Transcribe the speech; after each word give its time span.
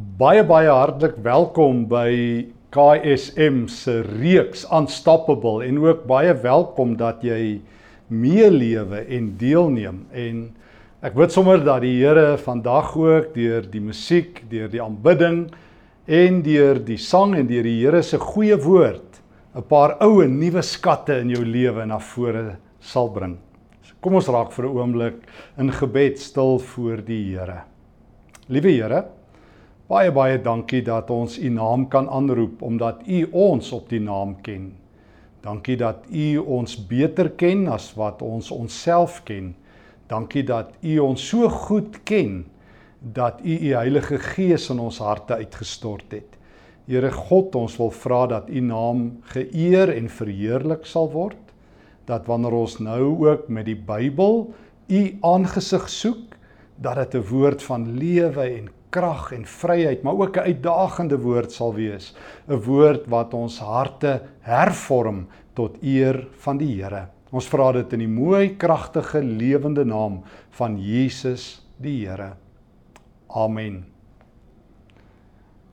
Baie 0.00 0.40
baie 0.46 0.70
hartlik 0.70 1.18
welkom 1.20 1.82
by 1.90 2.12
KSM 2.72 3.66
se 3.68 3.98
reeks 4.06 4.62
Unstoppable 4.72 5.66
en 5.66 5.80
ook 5.82 6.06
baie 6.08 6.32
welkom 6.40 6.94
dat 6.96 7.20
jy 7.26 7.58
meelewe 8.08 9.02
en 9.12 9.26
deelneem 9.36 9.98
en 10.16 10.38
ek 11.04 11.18
weet 11.20 11.36
sommer 11.36 11.60
dat 11.66 11.84
die 11.84 11.98
Here 11.98 12.38
vandag 12.40 12.94
ook 12.96 13.34
deur 13.34 13.68
die 13.68 13.84
musiek, 13.84 14.40
deur 14.48 14.72
die 14.72 14.80
aanbidding 14.80 15.42
en 16.08 16.40
deur 16.48 16.80
die 16.80 17.00
sang 17.00 17.36
en 17.36 17.50
deur 17.50 17.68
die 17.68 17.76
Here 17.82 18.00
se 18.00 18.22
goeie 18.22 18.56
woord 18.56 19.20
'n 19.52 19.68
paar 19.68 19.98
ou 20.00 20.22
en 20.24 20.40
nuwe 20.40 20.64
skatte 20.64 21.20
in 21.20 21.36
jou 21.36 21.44
lewe 21.44 21.84
na 21.84 21.98
vore 21.98 22.56
sal 22.80 23.12
bring. 23.12 23.36
Kom 24.00 24.14
ons 24.14 24.32
raak 24.32 24.52
vir 24.52 24.64
'n 24.64 24.76
oomblik 24.76 25.22
in 25.58 25.70
gebed 25.70 26.18
stil 26.18 26.58
voor 26.58 27.04
die 27.04 27.36
Here. 27.36 27.64
Liewe 28.48 28.70
Here, 28.70 29.04
baie 29.90 30.12
baie 30.14 30.38
dankie 30.38 30.84
dat 30.86 31.08
ons 31.10 31.34
U 31.42 31.48
naam 31.50 31.88
kan 31.90 32.06
aanroep 32.14 32.60
omdat 32.62 33.02
U 33.10 33.24
ons 33.34 33.72
op 33.74 33.88
die 33.90 33.98
naam 33.98 34.36
ken. 34.46 34.68
Dankie 35.42 35.74
dat 35.80 36.06
U 36.14 36.36
ons 36.38 36.76
beter 36.86 37.32
ken 37.34 37.66
as 37.66 37.88
wat 37.98 38.22
ons 38.22 38.52
onsself 38.54 39.18
ken. 39.26 39.50
Dankie 40.06 40.44
dat 40.46 40.76
U 40.86 40.98
ons 41.08 41.26
so 41.32 41.50
goed 41.66 41.98
ken 42.06 42.44
dat 43.00 43.42
U 43.42 43.50
U 43.50 43.74
Heilige 43.74 44.22
Gees 44.30 44.70
in 44.70 44.78
ons 44.78 45.02
harte 45.02 45.40
uitgestort 45.42 46.14
het. 46.14 46.38
Here 46.86 47.10
God, 47.10 47.54
ons 47.58 47.74
wil 47.78 47.90
vra 47.90 48.24
dat 48.30 48.50
U 48.50 48.62
naam 48.62 49.06
geëer 49.34 49.90
en 49.96 50.10
verheerlik 50.10 50.86
sal 50.86 51.10
word. 51.10 51.38
Dat 52.06 52.30
wanneer 52.30 52.54
ons 52.62 52.78
nou 52.78 53.16
ook 53.26 53.48
met 53.48 53.66
die 53.66 53.78
Bybel 53.78 54.52
U 54.86 55.06
aangesig 55.22 55.88
soek, 55.90 56.36
dat 56.78 56.96
dit 56.96 57.14
'n 57.14 57.26
woord 57.30 57.62
van 57.62 57.98
lewe 57.98 58.42
en 58.42 58.70
krag 58.90 59.32
en 59.32 59.44
vryheid, 59.46 60.02
maar 60.02 60.14
ook 60.14 60.36
'n 60.36 60.50
uitdagende 60.50 61.18
woord 61.18 61.52
sal 61.52 61.74
wees, 61.74 62.14
'n 62.48 62.54
woord 62.54 63.06
wat 63.06 63.34
ons 63.34 63.58
harte 63.58 64.22
hervorm 64.40 65.26
tot 65.54 65.76
eer 65.82 66.26
van 66.38 66.58
die 66.58 66.82
Here. 66.82 67.08
Ons 67.30 67.48
vra 67.48 67.72
dit 67.72 67.92
in 67.92 67.98
die 67.98 68.08
mooi, 68.08 68.56
kragtige, 68.56 69.22
lewende 69.22 69.84
naam 69.84 70.22
van 70.50 70.78
Jesus 70.78 71.66
die 71.76 72.06
Here. 72.06 72.32
Amen. 73.28 73.84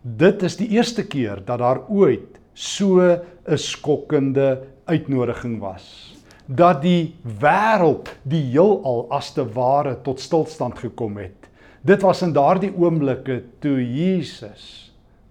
Dit 0.02 0.44
is 0.44 0.58
die 0.58 0.70
eerste 0.70 1.08
keer 1.08 1.42
dat 1.46 1.60
daar 1.60 1.82
ooit 1.90 2.40
so 2.54 3.02
'n 3.02 3.58
skokkende 3.58 4.64
uitnodiging 4.86 5.60
was 5.60 6.18
dat 6.48 6.82
die 6.82 7.16
wêreld, 7.22 8.08
die 8.24 8.42
heelal 8.54 9.06
as 9.12 9.34
te 9.36 9.44
ware 9.44 9.98
tot 10.04 10.22
stilstand 10.24 10.80
gekom 10.80 11.20
het. 11.20 11.47
Dit 11.88 12.02
was 12.04 12.20
in 12.26 12.34
daardie 12.36 12.74
oomblikke 12.76 13.38
toe 13.64 13.78
Jesus 13.80 14.64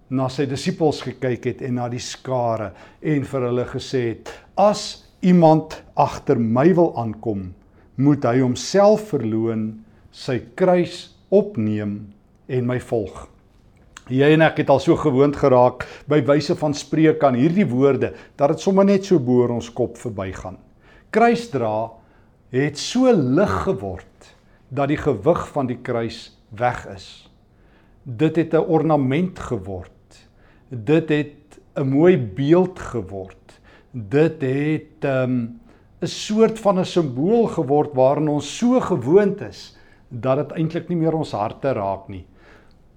na 0.09 0.31
sy 0.33 0.47
disippels 0.49 1.03
gekyk 1.05 1.49
het 1.51 1.63
en 1.67 1.75
na 1.77 1.89
die 1.93 2.01
skare 2.01 2.71
en 3.05 3.27
vir 3.29 3.43
hulle 3.45 3.67
gesê 3.69 4.01
het: 4.07 4.31
"As 4.57 5.05
iemand 5.21 5.83
agter 5.93 6.39
my 6.41 6.73
wil 6.73 6.95
aankom, 6.97 7.53
moet 7.97 8.25
hy 8.25 8.41
homself 8.41 9.11
verloën, 9.11 9.67
sy 10.11 10.39
kruis 10.57 11.11
opneem 11.29 12.07
en 12.49 12.67
my 12.67 12.79
volg." 12.81 13.27
Jy 14.09 14.33
en 14.33 14.47
ek 14.47 14.63
het 14.63 14.71
al 14.71 14.81
so 14.81 14.97
gewoond 14.97 15.37
geraak 15.37 15.85
by 16.09 16.23
wyse 16.25 16.57
van 16.57 16.73
spreek 16.73 17.23
aan 17.25 17.37
hierdie 17.37 17.69
woorde 17.69 18.15
dat 18.37 18.49
dit 18.49 18.61
sommer 18.61 18.85
net 18.87 19.05
so 19.05 19.19
bo 19.19 19.45
ons 19.45 19.69
kop 19.69 19.99
verbygaan 19.99 20.57
kruisdra 21.11 21.91
het 22.51 22.79
so 22.79 23.13
lig 23.13 23.63
geword 23.67 24.33
dat 24.71 24.89
die 24.89 24.97
gewig 24.97 25.49
van 25.53 25.67
die 25.67 25.83
kruis 25.83 26.36
weg 26.49 26.87
is. 26.95 27.31
Dit 28.03 28.37
het 28.37 28.55
'n 28.55 28.67
ornament 28.69 29.39
geword. 29.39 30.29
Dit 30.69 31.09
het 31.09 31.61
'n 31.75 31.89
mooi 31.89 32.19
beeld 32.19 32.79
geword. 32.79 33.61
Dit 33.91 34.41
het 34.43 35.05
'n 35.05 35.07
um, 35.07 35.61
'n 36.01 36.07
soort 36.07 36.59
van 36.59 36.79
'n 36.79 36.85
simbool 36.85 37.47
geword 37.47 37.95
waaraan 37.95 38.29
ons 38.29 38.59
so 38.59 38.81
gewoond 38.81 39.41
is 39.41 39.77
dat 40.09 40.37
dit 40.37 40.59
eintlik 40.59 40.89
nie 40.89 40.97
meer 40.97 41.15
ons 41.15 41.33
harte 41.33 41.73
raak 41.73 42.09
nie. 42.09 42.25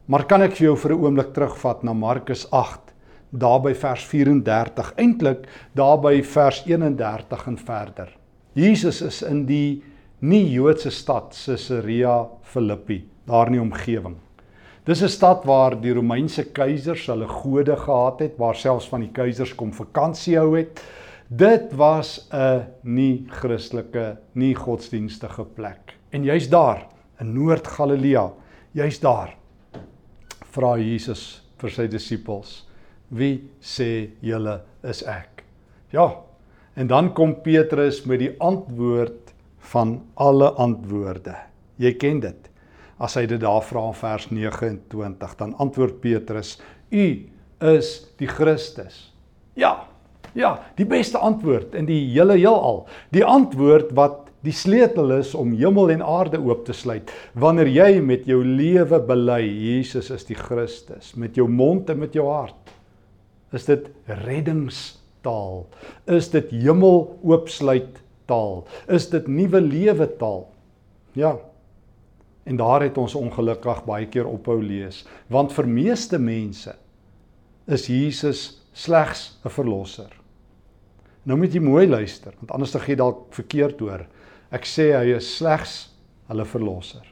Maar 0.06 0.26
kan 0.26 0.42
ek 0.42 0.56
vir 0.58 0.66
jou 0.66 0.76
vir 0.78 0.92
'n 0.94 1.04
oomblik 1.04 1.34
terugvat 1.34 1.84
na 1.84 1.94
Markus 1.94 2.52
8 2.52 2.94
daarby 3.30 3.74
vers 3.74 4.04
34 4.06 4.94
eintlik 4.98 5.48
daarby 5.74 6.24
vers 6.24 6.64
31 6.66 7.48
en 7.48 7.58
verder. 7.58 8.18
Jesus 8.54 9.02
is 9.02 9.22
in 9.22 9.46
die 9.46 9.84
nie 10.20 10.50
Joodse 10.52 10.90
stad 10.90 11.36
Caesarea 11.46 12.28
Philippi, 12.42 13.04
daar 13.30 13.48
in 13.48 13.60
die 13.60 13.62
omgewing. 13.64 14.18
Dis 14.86 15.04
'n 15.04 15.10
stad 15.10 15.46
waar 15.46 15.76
die 15.82 15.94
Romeinse 15.94 16.44
keisers 16.44 17.08
hulle 17.08 17.28
gode 17.28 17.76
gehad 17.76 18.20
het, 18.20 18.38
waar 18.38 18.56
selfs 18.56 18.90
van 18.90 19.02
die 19.02 19.12
keisers 19.14 19.56
kom 19.56 19.72
vakansie 19.72 20.38
hou 20.38 20.58
het. 20.58 20.82
Dit 21.28 21.74
was 21.74 22.28
'n 22.34 22.66
nie 22.84 23.28
Christelike, 23.30 24.18
nie 24.34 24.56
godsdienstige 24.56 25.46
plek. 25.46 25.94
En 26.12 26.24
jy's 26.24 26.50
daar 26.50 26.88
in 27.20 27.34
Noord-Galilea, 27.34 28.32
jy's 28.74 29.00
daar. 29.00 29.36
Vra 30.52 30.78
Jesus 30.78 31.42
vir 31.58 31.70
sy 31.70 31.88
disippels 31.88 32.70
Wie 33.10 33.50
sê 33.60 34.12
julle 34.22 34.62
is 34.86 35.02
ek? 35.04 35.44
Ja. 35.92 36.22
En 36.78 36.88
dan 36.88 37.14
kom 37.14 37.34
Petrus 37.42 38.04
met 38.06 38.22
die 38.22 38.36
antwoord 38.40 39.34
van 39.72 39.96
alle 40.14 40.52
antwoorde. 40.62 41.34
Jy 41.82 41.94
ken 41.98 42.22
dit. 42.24 42.50
As 43.00 43.16
hy 43.16 43.26
dit 43.30 43.42
daar 43.42 43.64
vra 43.64 43.88
in 43.90 43.98
vers 43.98 44.28
29, 44.32 45.36
dan 45.40 45.56
antwoord 45.58 46.02
Petrus: 46.04 46.58
"U 46.92 47.06
is 47.60 48.08
die 48.20 48.28
Christus." 48.28 49.14
Ja. 49.56 49.86
Ja, 50.38 50.60
die 50.78 50.86
beste 50.86 51.18
antwoord 51.18 51.74
in 51.74 51.88
die 51.90 52.04
hele 52.12 52.36
heelal. 52.38 52.84
Die 53.10 53.26
antwoord 53.26 53.96
wat 53.98 54.28
die 54.46 54.54
sleutel 54.54 55.12
is 55.18 55.34
om 55.36 55.56
hemel 55.58 55.90
en 55.90 56.04
aarde 56.06 56.38
oop 56.38 56.68
te 56.68 56.74
sluit. 56.74 57.10
Wanneer 57.34 57.68
jy 57.68 58.00
met 58.00 58.28
jou 58.30 58.44
lewe 58.46 59.00
bely 59.02 59.42
Jesus 59.42 60.12
is 60.14 60.28
die 60.30 60.38
Christus, 60.38 61.16
met 61.16 61.36
jou 61.36 61.48
mond 61.50 61.90
en 61.90 62.00
met 62.00 62.14
jou 62.14 62.28
hart, 62.30 62.70
Is 63.50 63.66
dit 63.66 63.88
reddingstaal? 64.06 65.64
Is 66.06 66.30
dit 66.34 66.52
hemel 66.54 67.00
oopsluit 67.26 67.98
taal? 68.30 68.62
Is 68.88 69.10
dit 69.10 69.28
nuwe 69.28 69.62
lewe 69.66 70.06
taal? 70.20 70.44
Ja. 71.18 71.34
En 72.44 72.58
daar 72.58 72.82
het 72.82 72.98
ons 72.98 73.16
ongelukkig 73.16 73.84
baie 73.86 74.08
keer 74.08 74.28
ophou 74.28 74.62
lees, 74.64 75.06
want 75.28 75.54
vir 75.54 75.68
meeste 75.68 76.20
mense 76.20 76.76
is 77.68 77.88
Jesus 77.88 78.62
slegs 78.74 79.40
'n 79.46 79.50
verlosser. 79.50 80.10
Nou 81.24 81.38
moet 81.38 81.54
jy 81.54 81.60
mooi 81.60 81.88
luister, 81.88 82.34
want 82.40 82.52
anders 82.52 82.72
dan 82.72 82.82
gee 82.82 82.96
jy 82.96 82.98
dalk 82.98 83.28
verkeerd 83.36 83.80
hoor. 83.80 84.06
Ek 84.52 84.66
sê 84.66 84.94
hy 84.98 85.16
is 85.16 85.36
slegs 85.38 85.90
hulle 86.28 86.46
verlosser. 86.46 87.06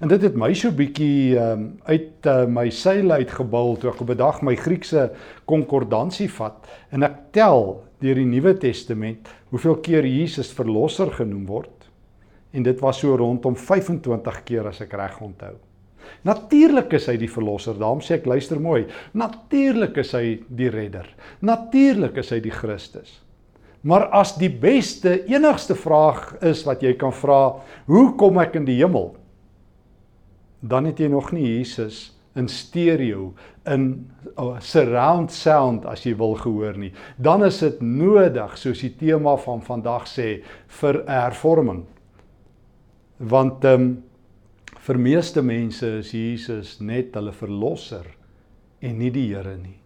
En 0.00 0.08
dit 0.08 0.22
het 0.22 0.36
my 0.38 0.50
so 0.54 0.72
bietjie 0.74 1.36
um, 1.38 1.66
uit 1.86 2.26
uh, 2.26 2.44
my 2.50 2.66
seile 2.70 3.20
uitgebul 3.20 3.76
toe 3.78 3.90
ek 3.92 4.00
op 4.00 4.10
'n 4.10 4.18
dag 4.18 4.42
my 4.42 4.54
Griekse 4.56 5.10
konkordansie 5.46 6.28
vat 6.30 6.66
en 6.90 7.02
ek 7.02 7.16
tel 7.32 7.82
deur 8.00 8.14
die 8.14 8.26
Nuwe 8.28 8.54
Testament 8.58 9.28
hoeveel 9.50 9.76
keer 9.76 10.06
Jesus 10.06 10.52
verlosser 10.52 11.12
genoem 11.12 11.46
word. 11.46 11.73
En 12.54 12.62
dit 12.62 12.80
was 12.80 13.00
so 13.02 13.16
rondom 13.18 13.56
25 13.58 14.42
keer 14.46 14.68
as 14.70 14.80
ek 14.84 14.94
reg 14.94 15.18
onthou. 15.24 15.56
Natuurlik 16.24 16.92
is 16.94 17.08
hy 17.10 17.16
die 17.18 17.30
verlosser. 17.30 17.76
Daarom 17.80 18.02
sê 18.04 18.18
ek 18.20 18.28
luister 18.30 18.60
mooi. 18.60 18.84
Natuurlik 19.16 19.98
is 20.04 20.12
hy 20.14 20.38
die 20.48 20.70
redder. 20.70 21.08
Natuurlik 21.44 22.20
is 22.22 22.30
hy 22.32 22.38
die 22.44 22.54
Christus. 22.54 23.18
Maar 23.84 24.06
as 24.16 24.36
die 24.40 24.48
beste 24.48 25.18
enigste 25.28 25.76
vraag 25.76 26.30
is 26.46 26.62
wat 26.64 26.84
jy 26.84 26.94
kan 26.96 27.12
vra, 27.12 27.58
hoe 27.90 28.06
kom 28.20 28.38
ek 28.40 28.56
in 28.60 28.68
die 28.68 28.78
hemel? 28.78 29.12
dan 30.68 30.88
het 30.88 30.98
jy 30.98 31.08
nog 31.12 31.32
nie 31.32 31.44
Jesus 31.44 32.08
in 32.34 32.48
stereo 32.48 33.32
in 33.70 34.10
uh, 34.38 34.56
surround 34.64 35.32
sound 35.32 35.84
as 35.86 36.02
jy 36.06 36.14
wil 36.18 36.34
gehoor 36.40 36.78
nie. 36.80 36.90
Dan 37.16 37.44
is 37.46 37.60
dit 37.62 37.82
nodig 37.84 38.56
soos 38.58 38.82
die 38.82 38.94
tema 38.98 39.36
van 39.44 39.62
vandag 39.64 40.08
sê 40.10 40.28
vir 40.80 41.02
hervorming. 41.06 41.84
Want 43.18 43.64
ehm 43.64 43.80
um, 43.80 44.02
vir 44.84 44.98
meeste 45.00 45.40
mense 45.42 45.86
is 46.00 46.10
Jesus 46.12 46.80
net 46.80 47.14
hulle 47.16 47.32
verlosser 47.32 48.04
en 48.84 48.98
nie 48.98 49.10
die 49.14 49.30
Here 49.30 49.54
nie. 49.56 49.78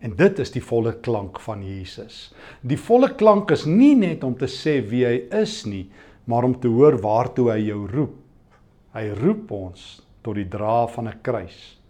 En 0.00 0.14
dit 0.16 0.38
is 0.38 0.52
die 0.54 0.62
volle 0.62 0.92
klank 1.02 1.40
van 1.42 1.64
Jesus. 1.64 2.30
Die 2.62 2.78
volle 2.78 3.10
klank 3.18 3.50
is 3.50 3.66
nie 3.66 3.96
net 3.98 4.22
om 4.24 4.36
te 4.38 4.46
sê 4.46 4.78
wie 4.86 5.02
hy 5.08 5.16
is 5.40 5.64
nie, 5.66 5.88
maar 6.24 6.46
om 6.46 6.54
te 6.60 6.70
hoor 6.70 7.00
waartoe 7.02 7.50
hy 7.50 7.58
jou 7.66 7.82
roep. 7.90 8.14
Hy 8.94 9.04
roep 9.18 9.50
ons 9.52 9.88
tot 10.22 10.36
die 10.36 10.48
dra 10.48 10.86
van 10.86 11.08
'n 11.08 11.20
kruis. 11.22 11.80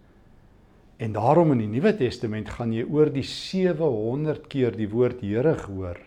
En 0.99 1.13
daarom 1.13 1.53
in 1.53 1.59
die 1.59 1.81
Nuwe 1.81 1.93
Testament 1.97 2.49
gaan 2.49 2.73
jy 2.73 2.85
oor 2.85 3.11
die 3.11 3.25
700 3.25 4.49
keer 4.49 4.77
die 4.77 4.89
woord 4.89 5.21
Here 5.21 5.57
hoor. 5.67 5.99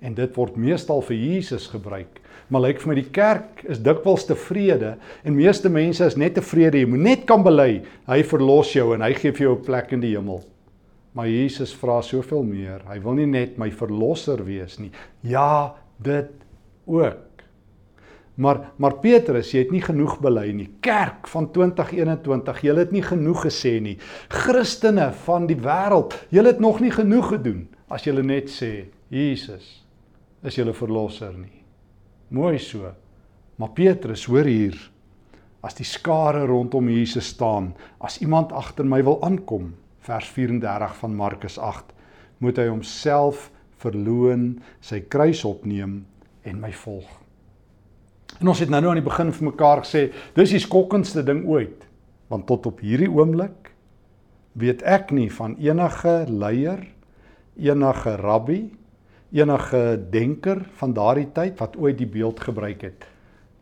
En 0.00 0.14
dit 0.14 0.36
word 0.36 0.56
meestal 0.56 1.02
vir 1.02 1.16
Jesus 1.16 1.66
gebruik. 1.66 2.20
Maar 2.48 2.66
lyk 2.68 2.80
vir 2.82 2.88
my 2.90 2.96
die 2.98 3.10
kerk 3.10 3.62
is 3.68 3.82
dikwels 3.82 4.26
tevrede 4.28 4.96
en 5.24 5.36
meeste 5.36 5.68
mense 5.72 6.04
is 6.06 6.16
net 6.20 6.36
tevrede 6.38 6.78
jy 6.78 6.88
moet 6.90 7.04
net 7.04 7.26
kan 7.28 7.42
bely, 7.44 7.82
hy 8.06 8.22
verlos 8.22 8.72
jou 8.74 8.92
en 8.94 9.02
hy 9.02 9.12
gee 9.14 9.32
vir 9.32 9.48
jou 9.48 9.56
'n 9.56 9.64
plek 9.64 9.92
in 9.92 10.00
die 10.00 10.14
hemel. 10.16 10.44
Maar 11.14 11.28
Jesus 11.28 11.74
vra 11.74 12.00
soveel 12.02 12.42
meer. 12.42 12.82
Hy 12.88 12.98
wil 13.00 13.14
nie 13.14 13.26
net 13.26 13.58
my 13.58 13.70
verlosser 13.70 14.44
wees 14.44 14.78
nie. 14.78 14.90
Ja, 15.22 15.74
dit 16.02 16.30
ook. 16.86 17.22
Maar 18.34 18.72
maar 18.76 18.98
Petrus, 18.98 19.52
jy 19.52 19.62
het 19.62 19.70
nie 19.70 19.82
genoeg 19.82 20.18
bely 20.20 20.48
nie. 20.52 20.68
Kerk 20.82 21.28
van 21.30 21.46
2021, 21.52 22.60
jy 22.66 22.74
het 22.74 22.92
nie 22.92 23.02
genoeg 23.02 23.44
gesê 23.46 23.80
nie. 23.80 23.98
Christene 24.28 25.12
van 25.24 25.46
die 25.46 25.56
wêreld, 25.56 26.16
jy 26.30 26.42
het 26.42 26.60
nog 26.60 26.80
nie 26.80 26.90
genoeg 26.90 27.28
gedoen 27.36 27.68
as 27.88 28.06
jy 28.06 28.14
net 28.22 28.50
sê 28.50 28.88
Jesus 29.12 29.84
is 30.42 30.56
julle 30.58 30.74
verlosser 30.74 31.32
nie. 31.36 31.63
Mooi 32.34 32.58
so. 32.58 32.90
Maar 33.56 33.70
Petrus, 33.70 34.24
hoor 34.26 34.48
hier. 34.50 34.74
As 35.62 35.76
die 35.78 35.86
skare 35.86 36.42
rondom 36.48 36.88
Jesus 36.90 37.28
staan, 37.30 37.70
as 38.02 38.18
iemand 38.24 38.52
agter 38.52 38.84
my 38.84 38.98
wil 39.06 39.20
aankom, 39.22 39.70
vers 40.02 40.26
34 40.34 40.96
van 40.98 41.14
Markus 41.14 41.60
8, 41.62 41.92
moet 42.42 42.58
hy 42.58 42.66
homself 42.72 43.52
verloon, 43.78 44.56
sy 44.82 45.04
kruis 45.06 45.44
opneem 45.46 46.00
en 46.42 46.60
my 46.60 46.72
volg. 46.82 47.06
En 48.40 48.50
ons 48.50 48.60
het 48.60 48.72
nou 48.72 48.82
nou 48.82 48.90
aan 48.90 48.98
die 48.98 49.06
begin 49.06 49.30
vir 49.32 49.48
mekaar 49.52 49.84
gesê, 49.84 50.08
dis 50.34 50.56
die 50.56 50.64
skokkendste 50.64 51.22
ding 51.22 51.44
ooit. 51.46 51.86
Want 52.32 52.48
tot 52.50 52.66
op 52.66 52.82
hierdie 52.82 53.12
oomblik 53.12 53.70
weet 54.58 54.82
ek 54.82 55.14
nie 55.14 55.30
van 55.38 55.54
enige 55.62 56.24
leier, 56.30 56.82
enige 57.54 58.18
rabbi, 58.18 58.64
enige 59.34 59.98
denker 60.10 60.62
van 60.78 60.94
daardie 60.94 61.28
tyd 61.34 61.58
wat 61.58 61.76
ooit 61.76 61.98
die 61.98 62.10
beeld 62.10 62.40
gebruik 62.40 62.82
het 62.86 63.08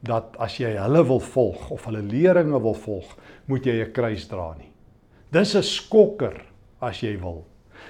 dat 0.02 0.34
as 0.42 0.56
jy 0.58 0.72
hulle 0.74 1.04
wil 1.06 1.20
volg 1.22 1.70
of 1.70 1.84
hulle 1.86 2.02
leringe 2.02 2.58
wil 2.62 2.74
volg, 2.74 3.06
moet 3.46 3.64
jy 3.66 3.84
'n 3.84 3.92
kruis 3.92 4.26
dra 4.26 4.54
nie. 4.58 4.70
Dis 5.30 5.54
'n 5.54 5.62
skokker 5.62 6.42
as 6.80 7.00
jy 7.00 7.16
wil. 7.20 7.44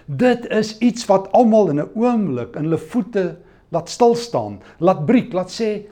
Dit 0.07 0.47
is 0.51 0.79
iets 0.79 1.07
wat 1.07 1.33
almal 1.33 1.71
in 1.71 1.81
'n 1.81 1.91
oomblik 1.95 2.57
in 2.57 2.65
hulle 2.65 2.79
voete 2.79 3.37
laat 3.71 3.89
stil 3.89 4.15
staan, 4.15 4.61
laat 4.79 5.07
breek, 5.07 5.33
laat 5.33 5.51
sê 5.51 5.87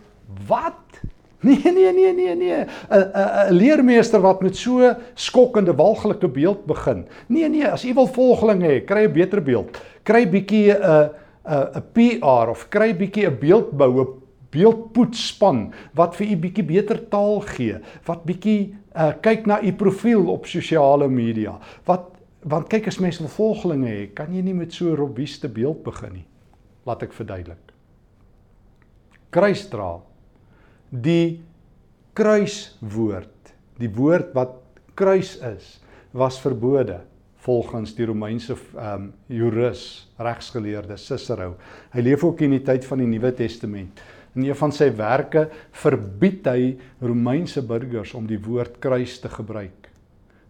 Wat? 0.46 0.76
Nee 1.42 1.72
nee 1.72 1.92
nee 1.92 2.12
nee 2.12 2.34
nee. 2.34 2.66
'n 2.90 3.52
leermeester 3.52 4.20
wat 4.20 4.42
met 4.42 4.56
so 4.56 4.94
skokkende 5.14 5.74
walglike 5.74 6.28
beeld 6.28 6.66
begin. 6.66 7.06
Nee 7.28 7.48
nee, 7.48 7.66
as 7.66 7.84
u 7.84 7.94
wil 7.94 8.06
volgelinge 8.06 8.68
hê, 8.68 8.84
kry 8.84 9.06
'n 9.06 9.12
beter 9.12 9.42
beeld. 9.42 9.80
Kry 10.02 10.28
bietjie 10.28 10.76
'n 10.76 11.10
'n 11.44 11.80
'n 11.80 11.84
PR 11.92 12.50
of 12.50 12.68
kry 12.70 12.92
bietjie 12.94 13.26
'n 13.26 13.38
beeldbou, 13.40 14.00
'n 14.00 14.20
beeldpoetsspan 14.50 15.72
wat 15.94 16.16
vir 16.16 16.32
u 16.32 16.36
bietjie 16.36 16.64
beter 16.64 17.08
taal 17.08 17.40
gee, 17.40 17.78
wat 18.06 18.24
bietjie 18.24 18.74
uh, 18.96 19.12
kyk 19.22 19.46
na 19.46 19.60
u 19.62 19.72
profiel 19.72 20.28
op 20.28 20.46
sosiale 20.46 21.08
media. 21.08 21.58
Wat 21.86 22.16
want 22.42 22.68
kyk 22.68 22.86
as 22.88 22.98
mense 22.98 23.20
wil 23.20 23.28
volgelinge 23.28 23.88
hê, 23.88 24.06
kan 24.14 24.32
jy 24.32 24.42
nie 24.42 24.54
met 24.54 24.72
so 24.72 24.86
'n 24.86 24.96
robuuste 24.96 25.48
beeld 25.48 25.82
begin 25.84 26.12
nie. 26.12 26.26
Laat 26.86 27.02
ek 27.02 27.12
verduidelik. 27.12 27.72
Kruisdra 29.30 30.00
die 30.90 31.42
kruiswoord, 32.18 33.54
die 33.78 33.90
woord 33.94 34.34
wat 34.34 34.56
kruis 34.98 35.36
is, 35.36 35.78
was 36.12 36.40
verbode 36.42 37.00
volgens 37.40 37.94
die 37.96 38.06
Romeinse 38.06 38.56
ehm 38.76 38.94
um, 38.94 39.12
jurist, 39.26 40.08
regsgeleerde 40.20 40.96
Cicero. 40.96 41.54
Hy 41.94 42.00
leef 42.04 42.24
ook 42.24 42.40
in 42.44 42.50
die 42.50 42.62
tyd 42.62 42.84
van 42.84 43.00
die 43.00 43.08
Nuwe 43.08 43.32
Testament. 43.34 44.00
In 44.36 44.44
een 44.44 44.56
van 44.56 44.72
sy 44.72 44.90
werke 44.94 45.48
verbied 45.82 46.46
hy 46.46 46.76
Romeinse 47.00 47.62
burgers 47.66 48.12
om 48.14 48.26
die 48.28 48.38
woord 48.38 48.78
kruis 48.78 49.18
te 49.22 49.28
gebruik. 49.32 49.88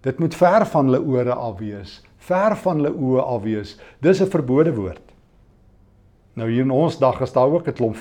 Dit 0.02 0.18
moet 0.18 0.34
ver 0.34 0.66
van 0.66 0.90
hulle 0.90 1.00
ore 1.00 1.34
af 1.34 1.58
wees, 1.60 2.00
ver 2.18 2.56
van 2.56 2.80
hulle 2.80 2.92
oë 2.92 3.22
af 3.22 3.42
wees. 3.44 3.78
Dis 4.00 4.20
'n 4.20 4.30
verbode 4.30 4.74
woord. 4.74 5.06
Nou 6.34 6.48
hier 6.48 6.62
in 6.62 6.70
ons 6.70 6.98
dag 6.98 7.20
is 7.20 7.32
daar 7.32 7.50
ook 7.50 7.68
'n 7.68 7.72
klomp 7.72 7.96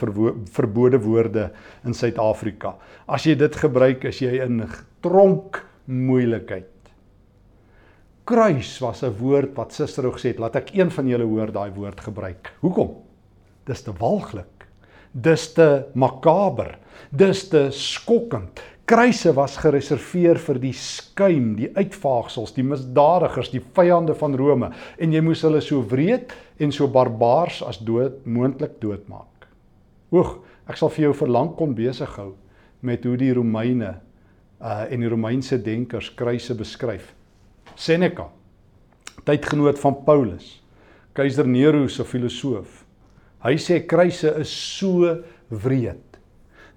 verbode 0.50 1.00
woorde 1.02 1.52
in 1.84 1.94
Suid-Afrika. 1.94 2.76
As 3.08 3.24
jy 3.24 3.36
dit 3.36 3.56
gebruik, 3.56 4.04
is 4.04 4.20
jy 4.20 4.40
in 4.42 4.64
tronk 5.02 5.66
moeilikheid. 5.86 6.79
Kruis 8.30 8.78
was 8.80 9.02
'n 9.02 9.18
woord 9.18 9.56
wat 9.56 9.74
Cicero 9.74 10.12
gesê 10.12 10.30
het, 10.30 10.40
laat 10.40 10.56
ek 10.56 10.70
een 10.74 10.92
van 10.92 11.08
julle 11.08 11.26
hoor 11.26 11.52
daai 11.52 11.72
woord 11.74 12.00
gebruik. 12.00 12.54
Hoekom? 12.62 12.90
Dis 13.66 13.82
te 13.82 13.92
walglik. 13.92 14.68
Dis 15.12 15.54
te 15.54 15.86
makaber. 15.94 16.78
Dis 17.10 17.48
te 17.50 17.72
skokkend. 17.72 18.62
Kruise 18.86 19.34
was 19.34 19.58
gereserveer 19.58 20.38
vir 20.38 20.60
die 20.60 20.74
skuim, 20.74 21.56
die 21.56 21.72
uitvaagsels, 21.74 22.54
die 22.54 22.64
misdadigers, 22.64 23.50
die 23.50 23.64
vyande 23.74 24.14
van 24.14 24.36
Rome 24.36 24.72
en 24.98 25.12
jy 25.12 25.22
moes 25.22 25.42
hulle 25.42 25.62
so 25.62 25.82
wreed 25.82 26.32
en 26.60 26.72
so 26.72 26.88
barbaars 26.88 27.64
as 27.64 27.78
dood 27.78 28.26
moontlik 28.26 28.80
doodmaak. 28.80 29.48
Oeg, 30.12 30.38
ek 30.68 30.78
sal 30.78 30.90
vir 30.90 31.04
jou 31.04 31.14
verlang 31.14 31.56
kon 31.56 31.74
besig 31.74 32.16
hou 32.16 32.36
met 32.82 33.04
hoe 33.04 33.18
die 33.18 33.34
Romeine 33.34 33.96
uh 34.62 34.86
en 34.92 35.00
die 35.00 35.10
Romeinse 35.10 35.58
denkers 35.58 36.14
kruise 36.16 36.54
beskryf. 36.54 37.16
Seneca, 37.80 38.28
tydgenoot 39.24 39.80
van 39.80 39.96
Paulus, 40.04 40.58
keiser 41.16 41.48
Nero 41.48 41.88
se 41.88 42.04
filosoof. 42.04 42.84
Hy 43.40 43.56
sê 43.56 43.80
kruise 43.88 44.36
is 44.42 44.52
so 44.52 45.16
wreed 45.50 46.10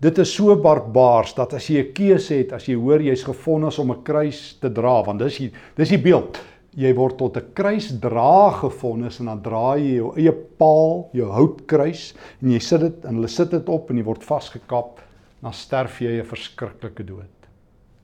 Dit 0.02 0.18
is 0.18 0.32
so 0.34 0.56
barbaars 0.58 1.30
dat 1.36 1.52
as 1.54 1.68
jy 1.70 1.78
'n 1.78 1.92
keuse 1.94 2.34
het, 2.34 2.52
as 2.52 2.66
jy 2.66 2.74
hoor 2.74 3.00
jy's 3.00 3.22
gefonnis 3.22 3.78
om 3.78 3.92
'n 3.92 4.02
kruis 4.02 4.58
te 4.60 4.68
dra, 4.68 5.02
want 5.06 5.20
dis 5.20 5.38
die 5.38 5.52
dis 5.76 5.90
die 5.90 6.02
beeld. 6.02 6.40
Jy 6.74 6.92
word 6.94 7.18
tot 7.18 7.36
'n 7.36 7.52
kruisdra 7.54 8.50
gefonnis 8.50 9.20
en 9.20 9.26
dan 9.26 9.42
dra 9.42 9.76
jy 9.76 9.94
jou 9.96 10.12
eie 10.16 10.32
paal, 10.32 11.08
jou 11.12 11.30
houtkruis 11.30 12.14
en 12.42 12.50
jy 12.50 12.58
sit 12.58 12.80
dit 12.80 13.04
en 13.04 13.14
hulle 13.14 13.28
sit 13.28 13.50
dit 13.50 13.68
op 13.68 13.90
en 13.90 13.96
jy 13.96 14.04
word 14.04 14.24
vasgekap, 14.24 15.00
dan 15.40 15.52
sterf 15.52 16.00
jy 16.00 16.18
'n 16.18 16.26
verskriklike 16.26 17.06
dood. 17.06 17.48